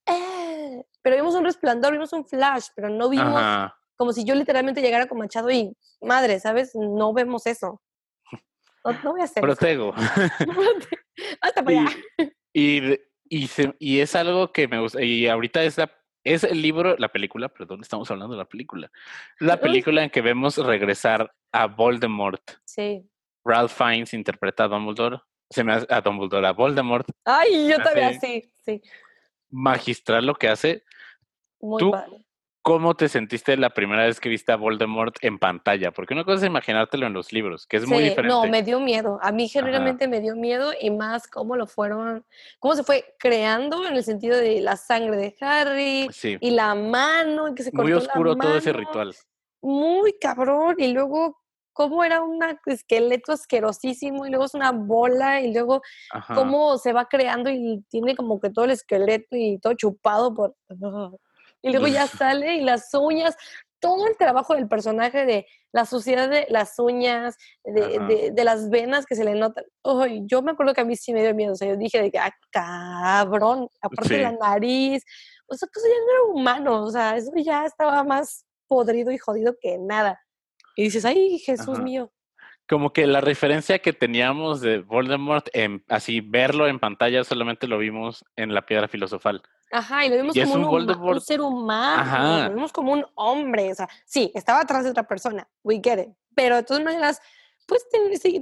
[0.07, 4.83] Eh", pero vimos un resplandor, vimos un flash, pero no vimos como si yo literalmente
[4.83, 6.75] llegara con Machado y madre, ¿sabes?
[6.75, 7.81] No vemos eso.
[8.85, 9.95] No, voy a hacer Protego.
[11.41, 11.91] Hasta para allá.
[12.53, 12.99] Y,
[13.29, 15.03] y, es algo que me gusta.
[15.03, 15.77] Y ahorita es,
[16.25, 18.91] es el libro, la película, perdón, estamos hablando de la película.
[19.39, 22.43] La película en que vemos regresar a Voldemort.
[22.65, 23.09] Sí.
[23.45, 25.21] Ralph Fiennes interpreta a Dumbledore.
[25.51, 27.07] Se me hace, a Dumbledore, a Voldemort.
[27.25, 28.81] Ay, yo también, sí, sí.
[29.51, 30.85] Magistral lo que hace.
[31.61, 31.93] Muy ¿Tú,
[32.63, 35.91] ¿Cómo te sentiste la primera vez que viste a Voldemort en pantalla?
[35.91, 38.29] Porque una cosa es imaginártelo en los libros, que es muy diferente.
[38.29, 39.19] No, me dio miedo.
[39.21, 42.25] A mí generalmente me dio miedo y más cómo lo fueron,
[42.61, 46.09] cómo se fue creando en el sentido de la sangre de Harry
[46.41, 49.13] y la mano que se cortó Muy oscuro todo ese ritual.
[49.61, 50.77] Muy cabrón.
[50.79, 51.42] Y luego
[51.73, 55.83] cómo era un esqueleto asquerosísimo y luego es una bola y luego
[56.35, 60.55] cómo se va creando y tiene como que todo el esqueleto y todo chupado por
[61.63, 63.37] y luego ya sale y las uñas,
[63.79, 69.07] todo el trabajo del personaje de la suciedad de las uñas, de, de, las venas
[69.07, 69.65] que se le notan.
[70.27, 72.11] yo me acuerdo que a mí sí me dio miedo, o sea, yo dije de
[72.11, 75.03] que, ah, cabrón, aparte de la nariz,
[75.47, 79.19] o sea, pues ya no era humano, o sea, eso ya estaba más podrido y
[79.19, 80.21] jodido que nada.
[80.77, 82.13] Y dices, ay, Jesús mío
[82.69, 87.77] como que la referencia que teníamos de Voldemort, en, así verlo en pantalla solamente lo
[87.77, 89.43] vimos en la piedra filosofal.
[89.71, 93.89] Ajá, y lo vimos como un, ser humano, lo vimos como un hombre, o sea,
[94.07, 97.21] sí, estaba atrás de otra persona, we get it, pero de todas maneras,
[97.67, 97.87] pues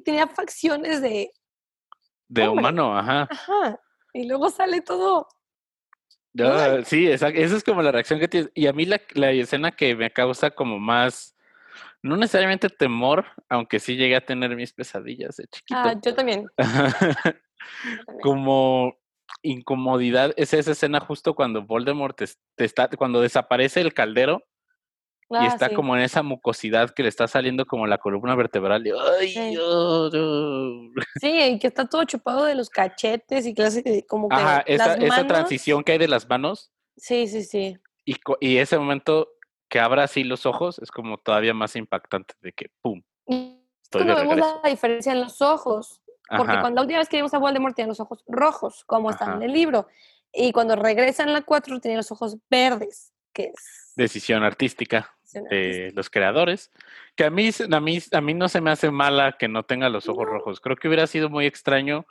[0.05, 1.33] tenía facciones de...
[2.29, 3.29] De humano, ajá.
[3.31, 3.81] Ajá,
[4.13, 5.27] y luego sale todo
[6.85, 8.51] sí, esa, esa, es como la reacción que tienes.
[8.55, 11.35] Y a mí la, la escena que me causa como más
[12.03, 15.81] no necesariamente temor, aunque sí llegué a tener mis pesadillas de chiquito.
[15.81, 16.47] Ah, yo también.
[18.23, 18.97] Como
[19.43, 24.45] incomodidad es esa escena justo cuando Voldemort te, está, cuando desaparece el caldero
[25.31, 28.85] y ah, está como en esa mucosidad que le está saliendo como la columna vertebral.
[28.85, 29.57] Y, ¡Ay, sí.
[31.21, 34.95] sí, y que está todo chupado de los cachetes y que como que Ajá, esa,
[34.95, 36.73] esa transición que hay de las manos.
[36.97, 37.79] Sí, sí, sí.
[38.05, 39.29] Y, y ese momento
[39.71, 43.03] que abra así los ojos es como todavía más impactante de que ¡pum!
[43.83, 46.03] Estoy de vemos la diferencia en los ojos.
[46.29, 49.37] Porque cuando la última vez que vimos a Voldemort tenía los ojos rojos, como están
[49.37, 49.89] en el libro.
[50.33, 53.93] Y cuando regresa en la 4 tenía los ojos verdes, que es...
[53.97, 56.71] Decisión artística de los creadores.
[57.17, 59.89] Que a mí, a, mí, a mí no se me hace mala que no tenga
[59.89, 60.61] los ojos rojos.
[60.61, 62.07] Creo que hubiera sido muy extraño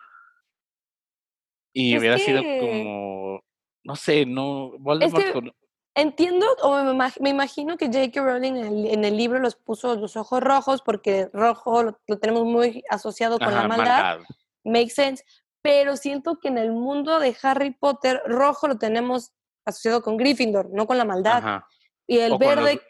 [1.72, 3.42] y hubiera sido como...
[3.86, 4.74] No sé, no...
[4.80, 5.54] Voldemort
[6.00, 8.22] Entiendo o me, imagino que J.K.
[8.22, 8.54] Rowling
[8.88, 13.54] en el, libro los puso los ojos rojos porque rojo lo, tenemos muy asociado con
[13.54, 14.20] la maldad.
[14.64, 15.26] Make sense.
[15.62, 19.34] Pero siento que en el mundo de Harry Potter, rojo lo tenemos
[19.66, 21.64] asociado con Gryffindor, no con la maldad.
[22.08, 22.82] Y el verde,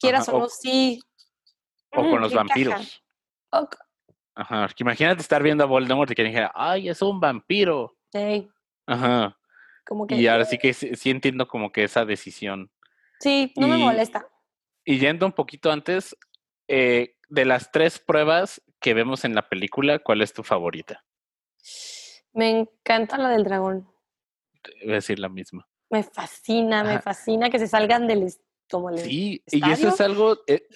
[0.00, 1.00] quieras o no, sí.
[1.92, 3.00] O con los vampiros.
[4.34, 7.96] Ajá, imagínate estar viendo a Voldemort y que dijera, ay, es un vampiro.
[8.12, 8.50] Sí.
[8.86, 9.37] Ajá
[10.10, 12.70] y ahora sí que sí, entiendo como que esa decisión.
[13.20, 14.26] Sí, no me molesta.
[14.84, 16.16] Y yendo un poquito antes,
[16.68, 21.04] eh, de las tres pruebas que vemos en la película, ¿cuál es tu favorita?
[22.32, 23.88] Me encanta la del dragón.
[24.82, 25.68] Voy a decir la misma.
[25.90, 28.32] Me fascina, me fascina que se salgan del
[28.70, 30.68] como Sí, y eso es algo, eh,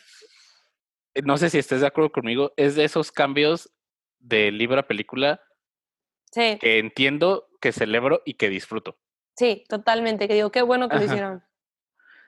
[1.23, 3.71] no sé si estés de acuerdo conmigo, es de esos cambios
[4.19, 5.43] de libro a película
[6.33, 6.59] sí.
[6.59, 8.99] que entiendo, que celebro y que disfruto.
[9.37, 11.43] Sí, totalmente, que digo, qué bueno que lo hicieron.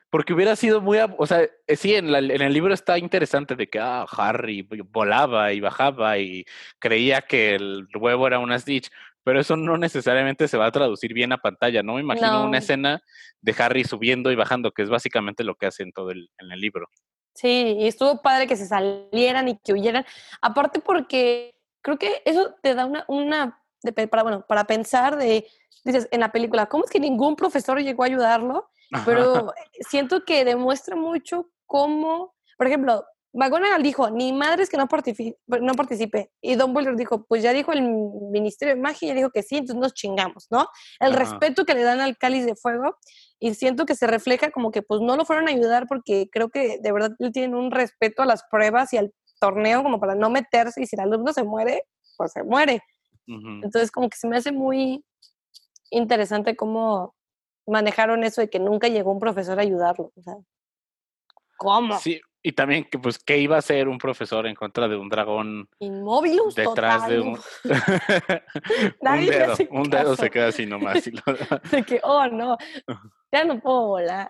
[0.09, 3.69] Porque hubiera sido muy, o sea, eh, sí, en, en, el libro está interesante de
[3.69, 6.45] que ah, Harry volaba y bajaba y
[6.79, 8.89] creía que el huevo era una Stitch,
[9.23, 11.95] pero eso no necesariamente se va a traducir bien a pantalla, ¿no?
[11.95, 13.01] Me imagino una escena
[13.41, 16.51] de Harry subiendo y bajando, que es básicamente lo que hace en todo el, en
[16.51, 16.87] el libro.
[17.33, 20.05] Sí, y estuvo padre que se salieran y que huyeran.
[20.41, 25.47] Aparte porque creo que eso te da una, una para, bueno, para pensar de,
[25.83, 28.69] dices, en la película, ¿cómo es que ningún profesor llegó a ayudarlo?
[29.05, 29.53] Pero
[29.89, 33.03] siento que demuestra mucho cómo, por ejemplo,
[33.35, 36.31] McGonagall dijo, ni madres que no participe, no participe.
[36.41, 39.75] Y Dumbledore dijo, pues ya dijo el Ministerio de Magia, ya dijo que sí, entonces
[39.75, 40.69] nos chingamos, ¿no?
[41.01, 42.95] El respeto que le dan al cáliz de fuego.
[43.37, 46.49] Y siento que se refleja como que pues no lo fueron a ayudar porque creo
[46.49, 50.29] que de verdad tienen un respeto a las pruebas y al torneo como para no
[50.29, 51.83] meterse y si el alumno se muere,
[52.17, 52.81] pues se muere.
[53.27, 55.03] Entonces, como que se me hace muy
[55.89, 57.15] interesante cómo
[57.67, 60.11] manejaron eso de que nunca llegó un profesor a ayudarlo.
[60.15, 60.35] O sea,
[61.57, 61.97] ¿Cómo?
[61.99, 65.09] Sí, y también que pues qué iba a ser un profesor en contra de un
[65.09, 67.39] dragón inmóvil detrás de un,
[69.01, 71.03] un dedo, un dedo se queda así nomás.
[71.71, 72.57] de que, oh no,
[73.31, 74.29] ya no puedo volar.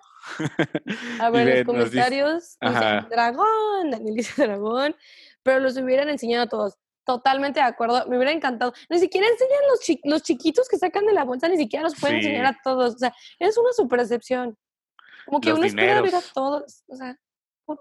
[1.19, 4.95] A ver, los comentarios dicen dragón, Daniel dice dragón,
[5.43, 6.77] pero los hubieran enseñado a todos.
[7.05, 8.73] Totalmente de acuerdo, me hubiera encantado.
[8.89, 12.17] Ni siquiera enseñan los, los chiquitos que sacan de la bolsa, ni siquiera los pueden
[12.17, 12.95] enseñar a todos.
[12.95, 14.57] O sea, es una super excepción.
[15.25, 16.83] Como que uno espera ver a todos.
[16.87, 17.17] O sea,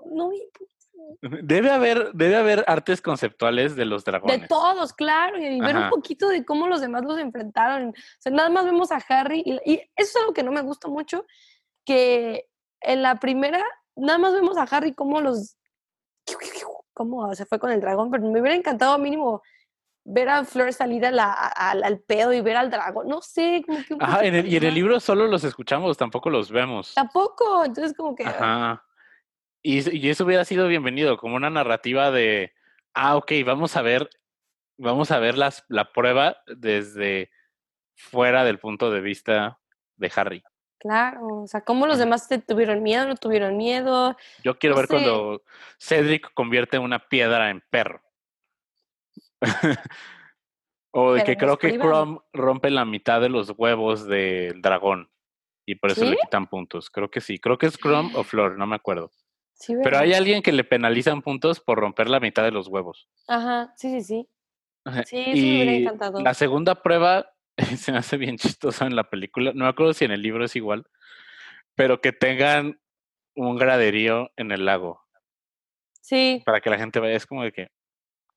[0.07, 0.31] no
[1.21, 4.43] Debe haber, debe haber artes conceptuales de los dragones.
[4.43, 7.89] De todos, claro, y ver un poquito de cómo los demás los enfrentaron.
[7.89, 10.63] O sea, nada más vemos a Harry, y, y eso es algo que no me
[10.63, 11.27] gusta mucho,
[11.85, 12.49] que
[12.81, 13.63] en la primera,
[13.97, 15.57] nada más vemos a Harry cómo los
[16.95, 19.43] cómo se fue con el dragón, pero me hubiera encantado mínimo
[20.05, 23.97] ver a Flor salir al pedo y ver al dragón, no sé, como que...
[23.99, 26.95] Ajá, y en el libro solo los escuchamos, tampoco los vemos.
[26.95, 28.25] Tampoco, entonces como que...
[28.25, 28.85] Ajá.
[29.63, 32.53] Y, y, eso hubiera sido bienvenido, como una narrativa de,
[32.93, 34.11] ah, ok, vamos a ver,
[34.77, 37.31] vamos a ver las, la prueba desde
[37.95, 39.59] fuera del punto de vista
[39.97, 40.45] de Harry.
[40.85, 43.09] Claro, o sea, ¿cómo los demás te tuvieron miedo?
[43.09, 44.15] ¿No tuvieron miedo?
[44.43, 45.43] Yo quiero ver cuando
[45.79, 48.03] Cedric convierte una piedra en perro.
[50.91, 55.11] o de que creo que Chrome rompe la mitad de los huevos del dragón
[55.65, 56.91] y por eso le quitan puntos.
[56.91, 57.39] Creo que sí.
[57.39, 59.11] Creo que es Chrome o Flor, no me acuerdo.
[59.67, 63.09] Pero hay alguien que le penalizan puntos por romper la mitad de los huevos.
[63.27, 64.29] Ajá, sí, sí, sí.
[65.07, 66.21] Sí, eso me hubiera encantado.
[66.21, 67.34] La segunda prueba
[67.79, 69.53] se me hace bien chistoso en la película.
[69.55, 70.87] No me acuerdo si en el libro es igual,
[71.75, 72.81] pero que tengan
[73.35, 75.03] un graderío en el lago.
[76.01, 76.43] Sí.
[76.45, 77.69] Para que la gente vaya, es como de que.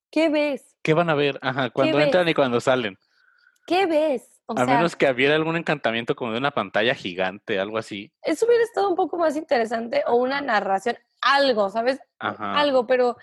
[0.09, 0.77] ¿Qué ves?
[0.81, 1.37] ¿Qué van a ver?
[1.41, 2.97] Ajá, cuando entran y cuando salen.
[3.65, 4.37] ¿Qué ves?
[4.55, 8.11] a menos que hubiera algún encantamiento como de una pantalla gigante, algo así.
[8.21, 11.99] Eso hubiera estado un poco más interesante o una narración, algo, ¿sabes?
[12.19, 13.17] Algo, pero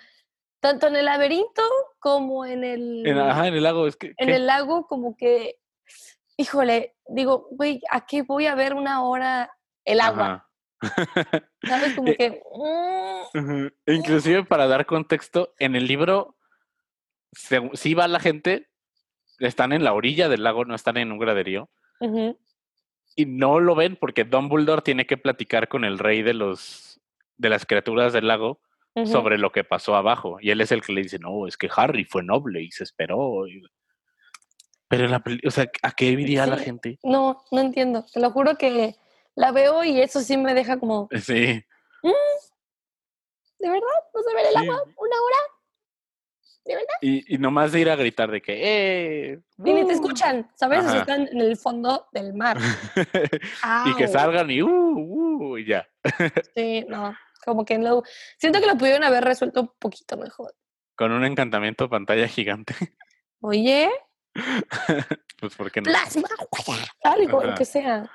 [0.60, 1.62] tanto en el laberinto
[1.98, 3.18] como en el...
[3.18, 4.12] ajá, en el lago, es que...
[4.18, 5.56] En el lago como que,
[6.36, 9.50] híjole, digo, güey, ¿a qué voy a ver una hora
[9.84, 10.48] el agua?
[11.62, 11.94] ¿Sabes?
[11.94, 12.42] Como eh, que...
[13.34, 16.36] Mm, inclusive para dar contexto, en el libro
[17.74, 18.68] sí va la gente,
[19.38, 21.68] están en la orilla del lago, no están en un graderío.
[23.16, 27.00] Y no lo ven porque Dumbledore tiene que platicar con el rey de los
[27.36, 28.60] de las criaturas del lago
[29.06, 30.38] sobre lo que pasó abajo.
[30.40, 32.84] Y él es el que le dice, no, es que Harry fue noble y se
[32.84, 33.44] esperó.
[34.96, 36.98] Pero la o sea, ¿a qué iría la gente?
[37.02, 38.06] No, no entiendo.
[38.12, 38.94] Te lo juro que
[39.34, 41.08] la veo y eso sí me deja como.
[41.20, 41.64] Sí.
[42.02, 42.12] Mm,
[43.58, 44.00] ¿De verdad?
[44.14, 44.82] ¿No se ve el agua?
[44.84, 45.36] ¿Una hora?
[46.64, 46.94] ¿De verdad?
[47.00, 49.40] Y, y nomás de ir a gritar de que, ¡eh!
[49.64, 50.84] Y ni te escuchan, ¿sabes?
[50.94, 52.56] están en el fondo del mar.
[53.86, 54.68] y que salgan y, ¡uh!
[54.70, 55.58] ¡uh!
[55.58, 55.86] Y ya.
[56.54, 57.14] sí, no.
[57.44, 58.02] Como que no.
[58.38, 60.54] Siento que lo pudieron haber resuelto un poquito mejor.
[60.94, 62.74] Con un encantamiento pantalla gigante.
[63.40, 63.90] Oye.
[65.40, 65.84] Pues, ¿por qué no?
[65.84, 66.28] Plasma,
[67.02, 68.10] algo, lo que sea.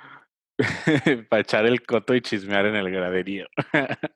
[1.29, 3.47] Para echar el coto y chismear en el graderío.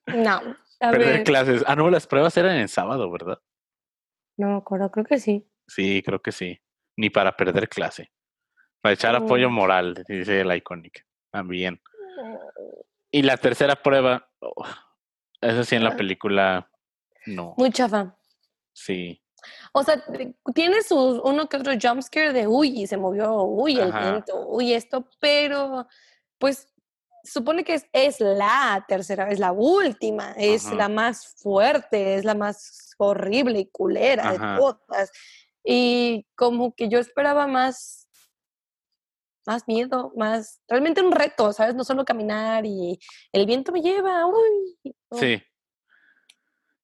[0.08, 0.42] no.
[0.80, 1.64] Perder clases.
[1.66, 3.40] Ah, no, las pruebas eran en sábado, ¿verdad?
[4.38, 5.48] No me acuerdo, creo que sí.
[5.68, 6.60] Sí, creo que sí.
[6.98, 8.12] Ni para perder clase.
[8.82, 9.54] Para echar apoyo mm.
[9.54, 11.06] moral, dice la Iconic.
[11.32, 11.82] También.
[12.22, 12.36] Mm.
[13.12, 14.66] Y la tercera prueba, oh,
[15.40, 15.96] eso sí en la ah.
[15.96, 16.70] película,
[17.28, 17.54] no.
[17.58, 18.18] Muy chafa.
[18.74, 19.23] Sí.
[19.72, 20.04] O sea,
[20.54, 25.08] tiene sus uno que otro jumpscare de uy, se movió, uy, el viento, uy, esto,
[25.20, 25.88] pero
[26.38, 26.68] pues
[27.24, 32.36] supone que es, es, la tercera, es la última, es la más fuerte, es la
[32.36, 35.12] más horrible y culera de todas.
[35.64, 38.10] Y como que yo esperaba más,
[39.46, 41.76] más miedo, más, realmente un reto, ¿sabes?
[41.76, 43.00] No solo caminar y
[43.32, 44.94] el viento me lleva, uy.
[45.12, 45.42] Sí.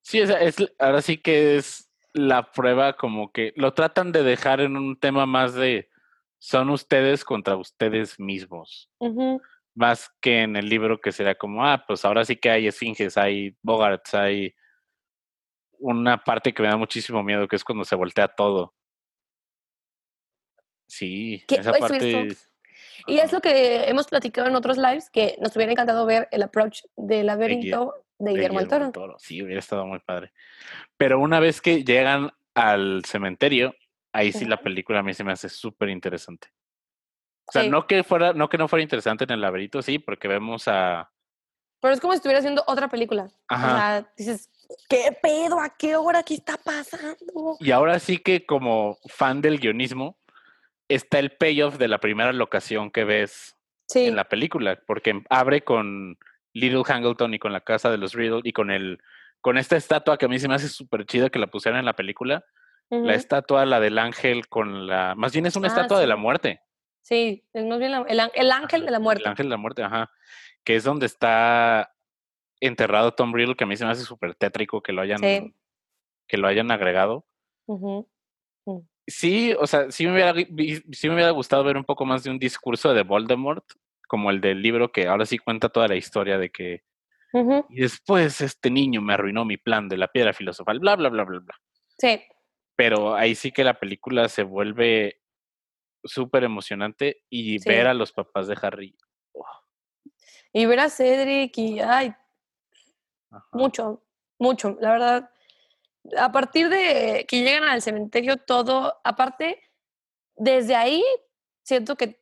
[0.01, 1.88] Sí, es, es, ahora sí que es
[2.27, 5.89] la prueba como que lo tratan de dejar en un tema más de
[6.37, 8.89] son ustedes contra ustedes mismos.
[9.75, 13.17] Más que en el libro que será como, ah, pues ahora sí que hay esfinges,
[13.17, 14.55] hay bogarts, hay
[15.79, 18.73] una parte que me da muchísimo miedo, que es cuando se voltea todo.
[20.87, 22.35] Sí, esa parte...
[23.07, 26.43] Y es lo que hemos platicado en otros lives, que nos hubiera encantado ver el
[26.43, 29.15] approach del laberinto de Guillermo, del Toro.
[29.17, 30.31] Sí, hubiera estado muy padre.
[30.97, 33.73] Pero una vez que llegan al cementerio,
[34.13, 36.49] ahí sí la película a mí se me hace súper interesante.
[37.47, 40.27] O sea, no que fuera, no que no fuera interesante en el laberinto, sí, porque
[40.27, 41.09] vemos a.
[41.81, 43.31] Pero es como si estuviera haciendo otra película.
[43.47, 43.65] Ajá.
[43.65, 44.51] O sea, dices,
[44.87, 45.59] ¿qué pedo?
[45.59, 46.21] ¿A qué hora?
[46.21, 47.57] ¿Qué está pasando?
[47.59, 50.17] Y ahora sí que como fan del guionismo,
[50.89, 53.55] está el payoff de la primera locación que ves
[53.95, 56.17] en la película, porque abre con
[56.59, 58.99] Little Hangleton y con la casa de los Riddle y con el
[59.41, 61.85] con esta estatua que a mí se me hace súper chida que la pusieran en
[61.85, 62.45] la película.
[62.89, 65.13] La estatua, la del ángel con la...
[65.15, 66.61] Más bien es una ah, estatua de la muerte.
[67.03, 68.19] Sí, es más bien el,
[68.51, 69.23] ángel de la muerte.
[69.23, 70.09] El ángel de la muerte, ajá.
[70.63, 71.93] Que es donde está
[72.59, 76.37] enterrado Tom Riddle, que a mí se me hace súper tétrico que lo hayan, que
[76.37, 77.27] lo hayan agregado.
[77.67, 77.99] Mm.
[79.05, 80.33] Sí, o sea, sí me, hubiera,
[80.91, 83.65] sí me hubiera gustado ver un poco más de un discurso de Voldemort,
[84.09, 86.83] como el del libro que ahora sí cuenta toda la historia de que
[87.69, 91.23] y después este niño me arruinó mi plan de la piedra filosofal, bla, bla, bla,
[91.23, 91.55] bla, bla.
[91.97, 92.23] Sí.
[92.75, 95.21] Pero ahí sí que la película se vuelve
[96.03, 98.97] súper emocionante y ver a los papás de Harry.
[100.51, 102.15] Y ver a Cedric y, ay,
[103.51, 104.03] mucho,
[104.39, 105.31] mucho, la verdad.
[106.17, 109.61] A partir de que llegan al cementerio, todo, aparte,
[110.35, 111.03] desde ahí
[111.61, 112.19] siento que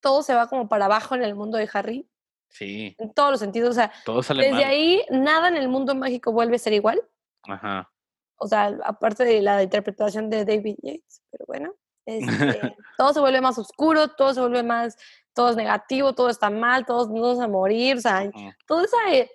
[0.00, 2.08] todo se va como para abajo en el mundo de Harry.
[2.48, 2.94] Sí.
[2.98, 3.70] En todos los sentidos.
[3.70, 3.92] O sea,
[4.34, 7.02] desde ahí nada en el mundo mágico vuelve a ser igual.
[7.44, 7.90] Ajá.
[8.38, 11.74] O sea, aparte de la interpretación de David Yates, pero bueno.
[12.06, 12.26] Este,
[12.98, 14.96] todo se vuelve más oscuro, todo se vuelve más,
[15.34, 18.30] todo es negativo, todo está mal, todos nos vamos a morir, o sea,
[18.66, 19.30] toda esa, eh,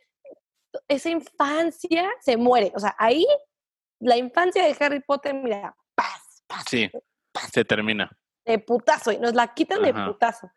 [0.88, 3.28] esa infancia se muere, o sea, ahí
[4.00, 6.64] la infancia de Harry Potter, mira, paz, paz.
[6.70, 6.90] Sí,
[7.52, 8.10] se termina.
[8.52, 10.52] De putazo, y nos la quitan de putazo.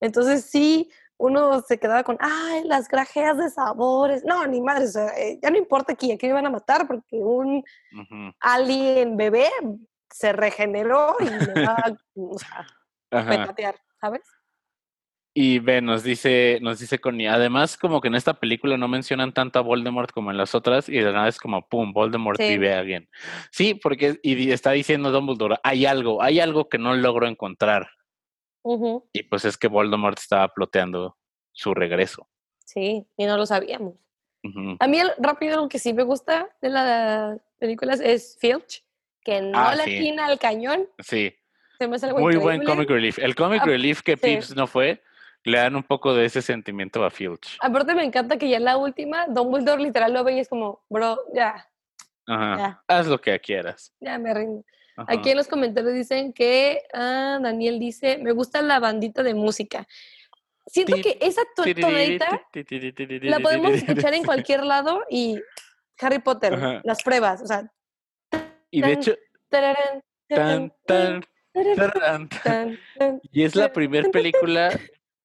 [0.00, 4.24] Entonces sí, uno se quedaba con, ay, las grajeas de sabores.
[4.24, 4.86] No, ni madre,
[5.18, 7.62] eh, ya no importa quién, aquí me van a matar porque un
[8.40, 9.50] alien bebé
[10.10, 11.76] se regeneró y le va
[13.12, 14.22] a petatear, ¿sabes?
[15.32, 19.32] Y ve, nos dice, nos dice Connie, además como que en esta película no mencionan
[19.32, 22.74] tanto a Voldemort como en las otras, y de nada es como, pum, Voldemort vive
[22.74, 23.08] a alguien.
[23.52, 27.90] Sí, porque y está diciendo Dumbledore, hay algo, hay algo que no logro encontrar.
[29.12, 31.16] Y pues es que Voldemort estaba ploteando
[31.52, 32.28] su regreso.
[32.64, 33.94] Sí, y no lo sabíamos.
[34.78, 38.84] A mí el, rápido lo que sí me gusta de las películas es Filch,
[39.22, 40.88] que no ah, le al cañón.
[40.98, 41.34] Sí.
[42.18, 43.18] Muy buen comic relief.
[43.18, 45.02] El comic relief que Pips no fue,
[45.44, 47.56] le dan un poco de ese sentimiento a Filch.
[47.60, 50.84] Aparte me encanta que ya en la última, Dumbledore literal lo ve y es como,
[50.88, 51.66] bro, ya.
[52.26, 52.82] Ajá.
[52.86, 53.92] Haz lo que quieras.
[54.00, 54.64] Ya me rindo.
[55.08, 59.86] Aquí en los comentarios dicen que ah, Daniel dice, me gusta la bandita de música.
[60.66, 62.42] Siento que esa tonadita
[63.22, 65.40] la podemos escuchar en cualquier lado y
[65.98, 67.72] Harry Potter, las pruebas, o sea.
[68.70, 69.14] Y de hecho,
[73.32, 74.78] y es la primera película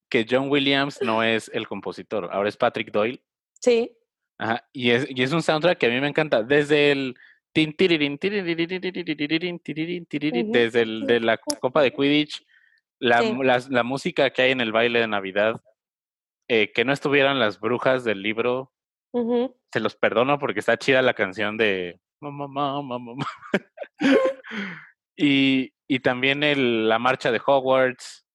[0.10, 3.24] que John Williams no es el compositor, ahora es Patrick Doyle.
[3.60, 3.92] Sí.
[4.38, 7.16] Ajá, y es, y es un soundtrack que a mí me encanta, desde el
[10.52, 12.46] desde el, de la copa de Quidditch,
[13.00, 13.22] la,
[13.70, 15.62] la, música que hay en el baile de Navidad,
[16.50, 18.74] eh, que no estuvieran las brujas del libro,
[19.72, 23.26] se los perdono porque está chida la canción de mamá, mamá, mamá.
[25.16, 28.26] y, y también el, la marcha de Hogwarts.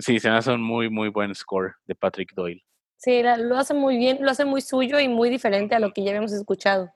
[0.00, 2.64] Sí, se me hace un muy, muy buen score de Patrick Doyle.
[2.96, 6.02] Sí, lo hace muy bien, lo hace muy suyo y muy diferente a lo que
[6.02, 6.92] ya habíamos escuchado.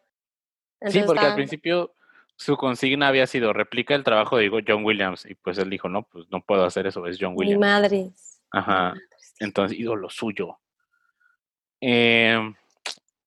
[0.82, 1.94] sí, porque al principio
[2.36, 6.02] su consigna había sido replica el trabajo de John Williams y pues él dijo, no,
[6.02, 7.58] pues no puedo hacer eso, es John Williams.
[7.58, 8.10] Mi madre.
[8.50, 8.94] Ajá.
[9.40, 10.58] Entonces, lo suyo.
[11.80, 12.38] Eh,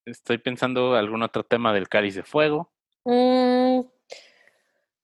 [0.05, 2.71] estoy pensando algún otro tema del cáliz de fuego.
[3.05, 3.66] Mm,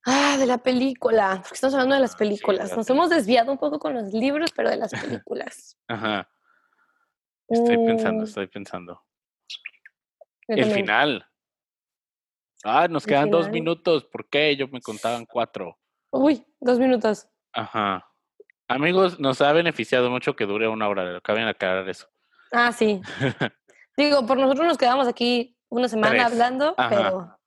[0.05, 2.75] Ah, de la película, porque estamos hablando de las ah, películas.
[2.75, 5.77] Nos hemos desviado un poco con los libros, pero de las películas.
[5.87, 6.29] Ajá.
[7.47, 8.25] Estoy pensando, mm.
[8.25, 9.01] estoy pensando.
[10.47, 11.25] El final.
[12.63, 14.05] Ah, nos quedan dos minutos.
[14.05, 14.55] ¿Por qué?
[14.55, 15.77] Yo me contaban cuatro.
[16.11, 17.27] Uy, dos minutos.
[17.53, 18.05] Ajá.
[18.67, 21.17] Amigos, nos ha beneficiado mucho que dure una hora.
[21.17, 22.07] Acaben de aclarar eso.
[22.51, 23.01] Ah, sí.
[23.97, 27.37] Digo, por nosotros nos quedamos aquí una semana hablando, pero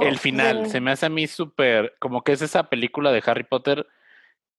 [0.00, 3.44] el final, se me hace a mí súper, como que es esa película de Harry
[3.44, 3.86] Potter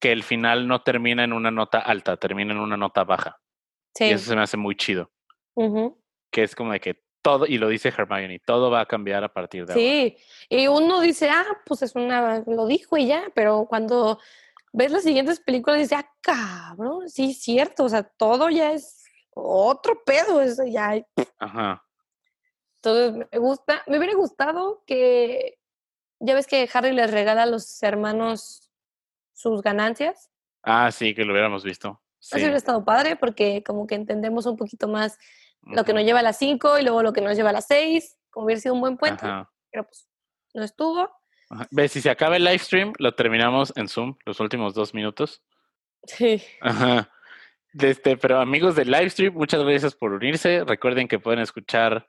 [0.00, 3.40] que el final no termina en una nota alta, termina en una nota baja.
[3.94, 4.04] Sí.
[4.04, 5.10] Y eso se me hace muy chido.
[6.30, 9.32] Que es como de que todo, y lo dice Hermione, todo va a cambiar a
[9.32, 9.82] partir de ahora.
[9.82, 10.16] Sí,
[10.48, 14.20] y uno dice, ah, pues es una, lo dijo y ya, pero cuando
[14.72, 19.04] ves las siguientes películas dices, ah, cabrón, sí, es cierto, o sea, todo ya es
[19.34, 21.04] otro pedo, eso ya.
[21.38, 21.84] Ajá.
[22.82, 25.58] Entonces, me gusta, me hubiera gustado que,
[26.20, 28.70] ya ves que Harry les regala a los hermanos
[29.32, 30.30] sus ganancias.
[30.62, 32.00] Ah, sí, que lo hubiéramos visto.
[32.18, 32.36] Sí.
[32.36, 35.18] Eso hubiera estado padre porque como que entendemos un poquito más
[35.62, 37.66] lo que nos lleva a las 5 y luego lo que nos lleva a las
[37.66, 39.26] 6, como hubiera sido un buen puente,
[39.70, 40.08] pero pues
[40.54, 41.10] no estuvo.
[41.70, 45.42] Ves, si se acaba el live stream, lo terminamos en Zoom, los últimos dos minutos.
[46.04, 46.42] Sí.
[46.60, 47.10] Ajá.
[47.78, 50.64] Este, pero amigos del live stream, muchas gracias por unirse.
[50.64, 52.08] Recuerden que pueden escuchar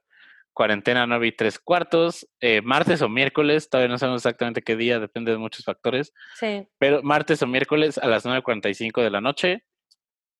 [0.59, 4.99] cuarentena 9 y 3 cuartos, eh, martes o miércoles, todavía no sabemos exactamente qué día,
[4.99, 6.11] depende de muchos factores.
[6.35, 6.67] Sí.
[6.77, 9.63] Pero martes o miércoles a las 9.45 de la noche.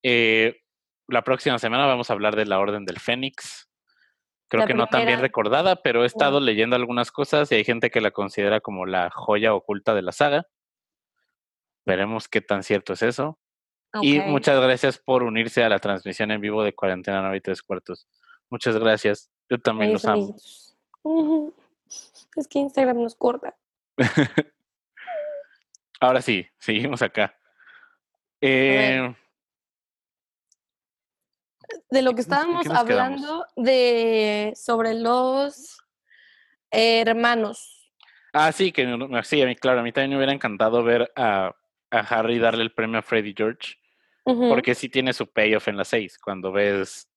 [0.04, 0.60] Eh,
[1.08, 3.70] la próxima semana vamos a hablar de la Orden del Fénix.
[4.50, 7.90] Creo que no tan bien recordada, pero he estado leyendo algunas cosas y hay gente
[7.90, 10.48] que la considera como la joya oculta de la saga.
[11.86, 13.40] Veremos qué tan cierto es eso.
[14.02, 17.62] Y muchas gracias por unirse a la transmisión en vivo de Cuarentena 9 y 3
[17.64, 18.06] cuartos.
[18.50, 19.32] Muchas gracias.
[19.50, 20.36] Yo también los amo.
[22.36, 23.58] Es que Instagram nos corta.
[26.00, 27.36] Ahora sí, seguimos acá.
[28.42, 29.14] Eh,
[31.90, 35.78] de lo que estábamos hablando de sobre los
[36.72, 37.92] hermanos.
[38.32, 38.86] Ah, sí, que
[39.24, 41.56] sí, a mí, claro, a mí también me hubiera encantado ver a,
[41.90, 43.76] a Harry darle el premio a Freddy George.
[44.24, 47.10] Porque sí tiene su payoff en la 6, cuando ves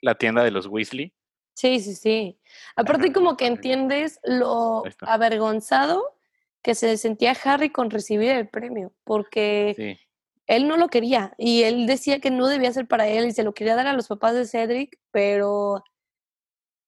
[0.00, 1.12] la tienda de los Weasley
[1.54, 2.38] Sí, sí, sí.
[2.76, 6.16] Aparte como que entiendes lo avergonzado
[6.62, 9.98] que se sentía Harry con recibir el premio, porque
[10.46, 13.42] él no lo quería y él decía que no debía ser para él y se
[13.42, 15.82] lo quería dar a los papás de Cedric, pero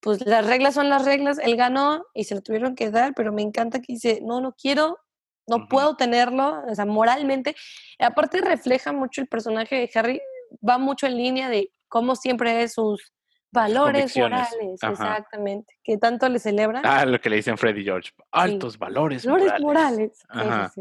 [0.00, 3.32] pues las reglas son las reglas, él ganó y se lo tuvieron que dar, pero
[3.32, 4.98] me encanta que dice, no, no quiero,
[5.46, 7.56] no puedo tenerlo, o sea, moralmente.
[7.98, 10.20] aparte refleja mucho el personaje de Harry,
[10.66, 13.12] va mucho en línea de cómo siempre es sus
[13.54, 15.78] Valores morales, exactamente.
[15.84, 16.84] Que tanto le celebran.
[16.84, 18.10] Ah, lo que le dicen Freddy George.
[18.32, 20.26] Altos valores, valores morales.
[20.28, 20.80] morales.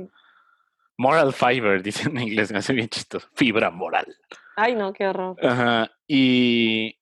[0.98, 3.28] Moral fiber, dicen en inglés, me hace bien chistoso.
[3.36, 4.08] Fibra moral.
[4.56, 5.38] Ay, no, qué horror.
[5.46, 5.92] Ajá.
[6.08, 7.00] Y.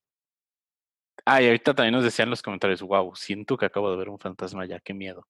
[1.24, 4.20] Ay, ahorita también nos decían en los comentarios, wow, siento que acabo de ver un
[4.20, 5.26] fantasma ya, qué miedo.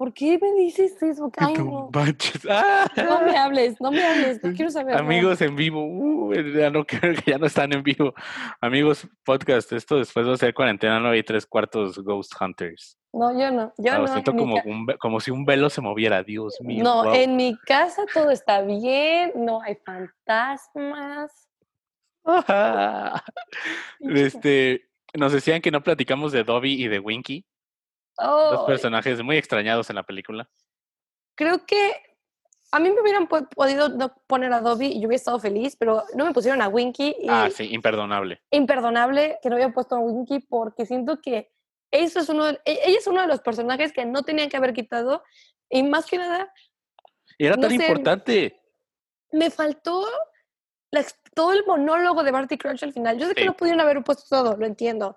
[0.00, 1.30] ¿Por qué me dices eso?
[1.36, 1.90] Ay, no.
[1.92, 4.96] no me hables, no me hables, no quiero saber.
[4.96, 6.86] Amigos en vivo, uh, ya no
[7.26, 8.14] ya no están en vivo.
[8.62, 12.96] Amigos, podcast, esto después va a ser cuarentena, no hay tres cuartos Ghost Hunters.
[13.12, 14.08] No, yo no, yo no.
[14.08, 14.56] Siento como,
[14.98, 16.82] como si un velo se moviera, Dios mío.
[16.82, 21.46] No, en mi casa todo está bien, no hay fantasmas.
[24.00, 27.44] este, nos decían que no platicamos de Dobby y de Winky.
[28.20, 30.48] Dos personajes muy extrañados en la película.
[31.34, 31.92] Creo que
[32.72, 36.24] a mí me hubieran podido poner a Dobby y yo hubiera estado feliz, pero no
[36.24, 37.16] me pusieron a Winky.
[37.28, 38.40] ah, sí, imperdonable.
[38.50, 41.50] Imperdonable que no hubieran puesto a Winky porque siento que
[41.90, 44.72] eso es uno e, ella es uno de los personajes que no tenían que haber
[44.72, 45.24] quitado
[45.68, 46.52] y más que nada...
[47.38, 48.60] Era tan importante.
[49.32, 50.06] Me faltó
[51.34, 53.18] todo el monólogo de Barty Crouch al final.
[53.18, 55.16] Yo sé que no pudieron haber puesto todo, lo entiendo,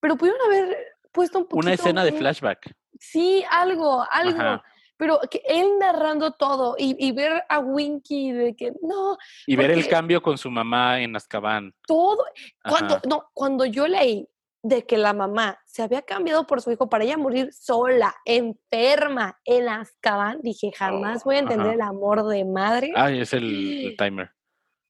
[0.00, 1.66] pero pudieron haber puesto un poquito...
[1.66, 2.74] Una escena de flashback.
[2.98, 4.62] Sí, algo, algo.
[4.96, 9.16] Pero que él narrando todo y, ver a Winky de que no.
[9.46, 11.74] Y ver el cambio con su mamá en Azkaban.
[11.86, 12.22] Todo.
[12.62, 14.28] Cuando, no, cuando yo leí
[14.62, 19.40] de que la mamá se había cambiado por su hijo para ella morir sola, enferma,
[19.46, 22.92] en Azkaban, dije, jamás voy a oh, entender el amor de madre.
[22.94, 24.30] Ay, es el, timer.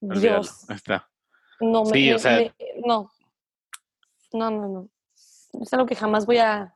[0.01, 0.69] Dios.
[0.69, 1.09] Está.
[1.61, 2.17] No, me,
[2.85, 3.09] no.
[4.33, 4.89] No, no, no
[5.59, 6.75] es algo que jamás voy a,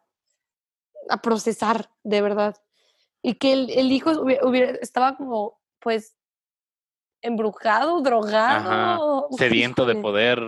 [1.09, 2.55] a procesar, de verdad.
[3.21, 6.17] Y que el, el hijo hubiera, estaba como, pues,
[7.21, 9.27] embrujado, drogado.
[9.37, 10.39] Sediento de poder,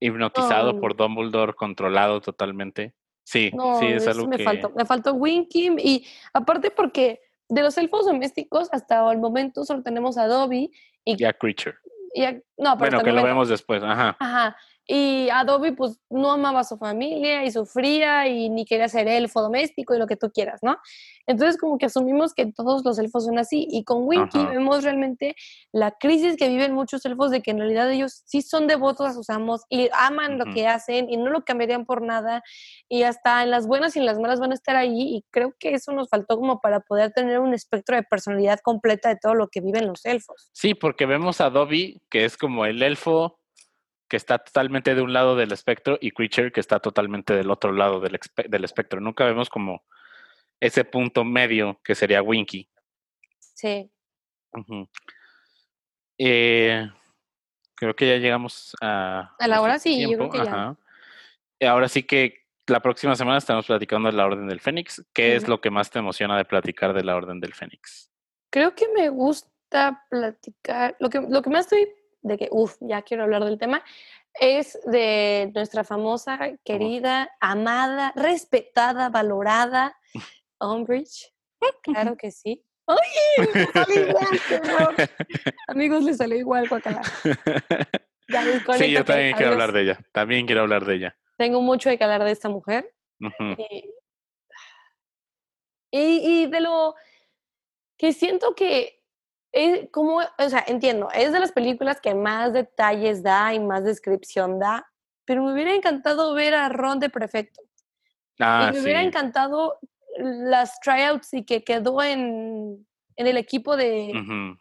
[0.00, 2.94] hipnotizado por Dumbledore, controlado totalmente.
[3.24, 4.44] Sí, sí, es algo me que...
[4.44, 4.70] Faltó.
[4.70, 10.16] Me faltó Winky y aparte porque de los elfos domésticos hasta el momento solo tenemos
[10.16, 10.70] a Dobby
[11.04, 11.22] y...
[11.22, 11.76] Y a Creature.
[12.14, 12.22] Y
[12.56, 14.16] no, bueno, que lo vemos después, ajá.
[14.18, 14.56] Ajá.
[14.90, 19.42] Y Adobe pues no amaba a su familia y sufría y ni quería ser elfo
[19.42, 20.78] doméstico y lo que tú quieras, ¿no?
[21.26, 25.36] Entonces como que asumimos que todos los elfos son así y con Winky vemos realmente
[25.72, 29.12] la crisis que viven muchos elfos de que en realidad ellos sí son devotos a
[29.12, 32.42] sus amos y aman lo que hacen y no lo cambiarían por nada
[32.88, 35.54] y hasta en las buenas y en las malas van a estar ahí y creo
[35.58, 39.34] que eso nos faltó como para poder tener un espectro de personalidad completa de todo
[39.34, 40.48] lo que viven los elfos.
[40.52, 43.37] Sí, porque vemos a Dobby que es como el elfo
[44.08, 47.72] que está totalmente de un lado del espectro y Creature que está totalmente del otro
[47.72, 49.00] lado del, del espectro.
[49.00, 49.84] Nunca vemos como
[50.60, 52.68] ese punto medio que sería Winky.
[53.38, 53.90] Sí.
[56.16, 56.88] Eh,
[57.74, 59.34] creo que ya llegamos a...
[59.38, 60.76] A la hora sí, yo creo que ya.
[61.68, 65.04] Ahora sí que la próxima semana estamos platicando de la Orden del Fénix.
[65.12, 68.10] ¿Qué es lo que más te emociona de platicar de la Orden del Fénix?
[68.50, 71.88] Creo que me gusta platicar, lo que, lo que más estoy
[72.22, 73.82] de que, uff, ya quiero hablar del tema,
[74.40, 79.96] es de nuestra famosa, querida, amada, respetada, valorada
[80.60, 81.32] Umbridge.
[81.82, 82.64] Claro que sí.
[82.86, 82.96] ¡Ay!
[83.54, 85.10] Le sale igual,
[85.66, 87.02] Amigos, le salió igual, guacala.
[88.78, 89.98] sí, yo también quiero hablar de ella.
[90.12, 91.18] También quiero hablar de ella.
[91.36, 92.94] Tengo mucho de que hablar de esta mujer.
[95.90, 96.94] y, y de lo
[97.96, 98.97] que siento que
[99.52, 103.84] es como, o sea, entiendo, es de las películas que más detalles da y más
[103.84, 104.86] descripción da,
[105.24, 107.62] pero me hubiera encantado ver a Ron de prefecto.
[108.38, 109.78] Ah, y me hubiera encantado
[110.18, 112.86] las tryouts y que quedó en,
[113.16, 114.12] en el equipo de...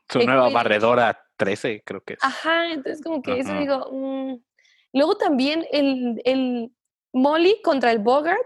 [0.10, 2.20] Su nueva barredora 13, creo que es.
[2.24, 3.90] Ajá, entonces como que eso digo...
[3.92, 4.42] Mm.
[4.94, 6.72] Luego también el, el
[7.14, 8.40] Molly contra el Bogart.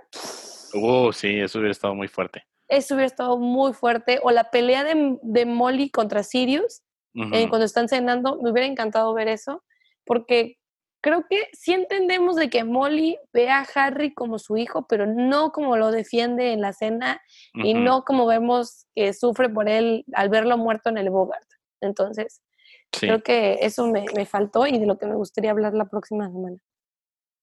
[0.74, 4.20] Uh, sí, eso hubiera estado muy fuerte eso hubiera estado muy fuerte.
[4.24, 6.82] O la pelea de, Molly contra Sirius,
[7.14, 9.64] eh, cuando están cenando, me hubiera encantado ver eso,
[10.06, 10.58] porque
[11.02, 15.52] creo que sí entendemos de que Molly ve a Harry como su hijo, pero no
[15.52, 17.22] como lo defiende en la cena
[17.54, 21.48] y no como vemos que sufre por él al verlo muerto en el Bogart.
[21.82, 22.42] Entonces,
[22.90, 26.32] creo que eso me, me faltó y de lo que me gustaría hablar la próxima
[26.32, 26.58] semana.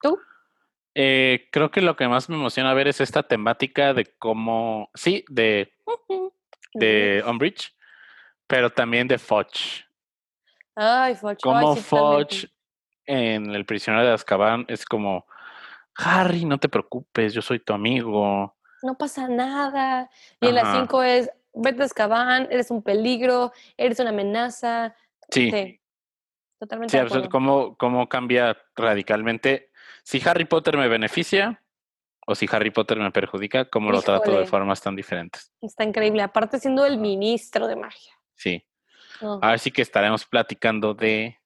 [0.01, 0.19] ¿Tú?
[0.95, 5.25] Eh, creo que lo que más me emociona ver es esta temática de cómo, sí,
[5.29, 5.73] de,
[6.75, 7.75] de Umbridge,
[8.47, 9.85] pero también de Fudge.
[10.75, 11.41] Ay, Fudge.
[11.43, 12.49] Como Fudge
[13.07, 15.27] en El prisionero de Azkaban es como,
[15.97, 18.57] Harry, no te preocupes, yo soy tu amigo.
[18.83, 20.11] No pasa nada.
[20.41, 24.95] Y en las cinco es, vete a Azkaban, eres un peligro, eres una amenaza.
[25.31, 25.81] Sí.
[26.59, 27.09] Totalmente.
[27.09, 29.68] Sí, cómo, cómo cambia radicalmente
[30.09, 31.63] si Harry Potter me beneficia
[32.27, 35.53] o si Harry Potter me perjudica, ¿cómo lo trato de formas tan diferentes?
[35.61, 38.15] Está increíble, aparte siendo el ministro de magia.
[38.35, 38.65] Sí.
[39.21, 41.37] Ahora sí que estaremos platicando de...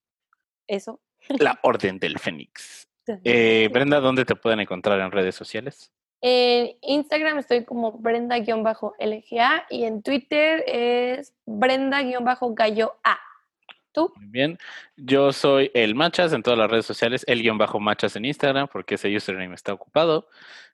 [0.69, 1.01] Eso.
[1.41, 2.89] La Orden del Fénix.
[3.25, 5.91] Eh, Brenda, ¿dónde te pueden encontrar en redes sociales?
[6.21, 13.19] En Instagram estoy como Brenda-LGA y en Twitter es Brenda-Gallo A.
[13.93, 14.12] ¿Tú?
[14.16, 14.59] Muy bien.
[14.97, 18.68] Yo soy el Machas en todas las redes sociales, el guion bajo Machas en Instagram,
[18.72, 20.28] porque ese username está ocupado.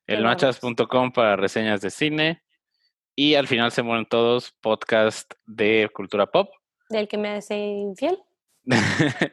[0.06, 2.42] Elmachas.com para reseñas de cine.
[3.14, 6.50] Y al final se mueren todos podcast de cultura pop.
[6.88, 8.16] Del que me hace infiel.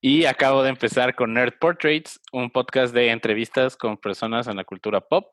[0.00, 4.64] y acabo de empezar con Nerd Portraits, un podcast de entrevistas con personas en la
[4.64, 5.32] cultura pop.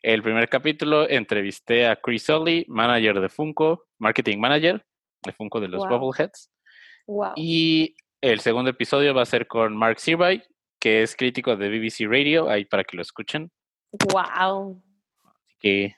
[0.00, 4.84] El primer capítulo entrevisté a Chris Olly, manager de Funko, marketing manager
[5.22, 6.50] de Funko de los Bubbleheads.
[7.36, 10.42] Y el segundo episodio va a ser con Mark Searby,
[10.78, 13.50] que es crítico de BBC Radio, ahí para que lo escuchen.
[14.12, 14.82] Wow.
[15.22, 15.96] Así que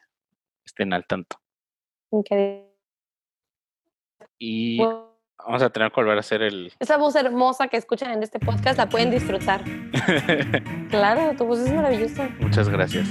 [0.64, 1.36] estén al tanto.
[2.11, 2.66] Increíble.
[4.38, 6.72] Y vamos a tener que volver a hacer el.
[6.78, 9.64] Esa voz hermosa que escuchan en este podcast la pueden disfrutar.
[10.90, 12.28] claro, tu voz es maravillosa.
[12.40, 13.09] Muchas gracias.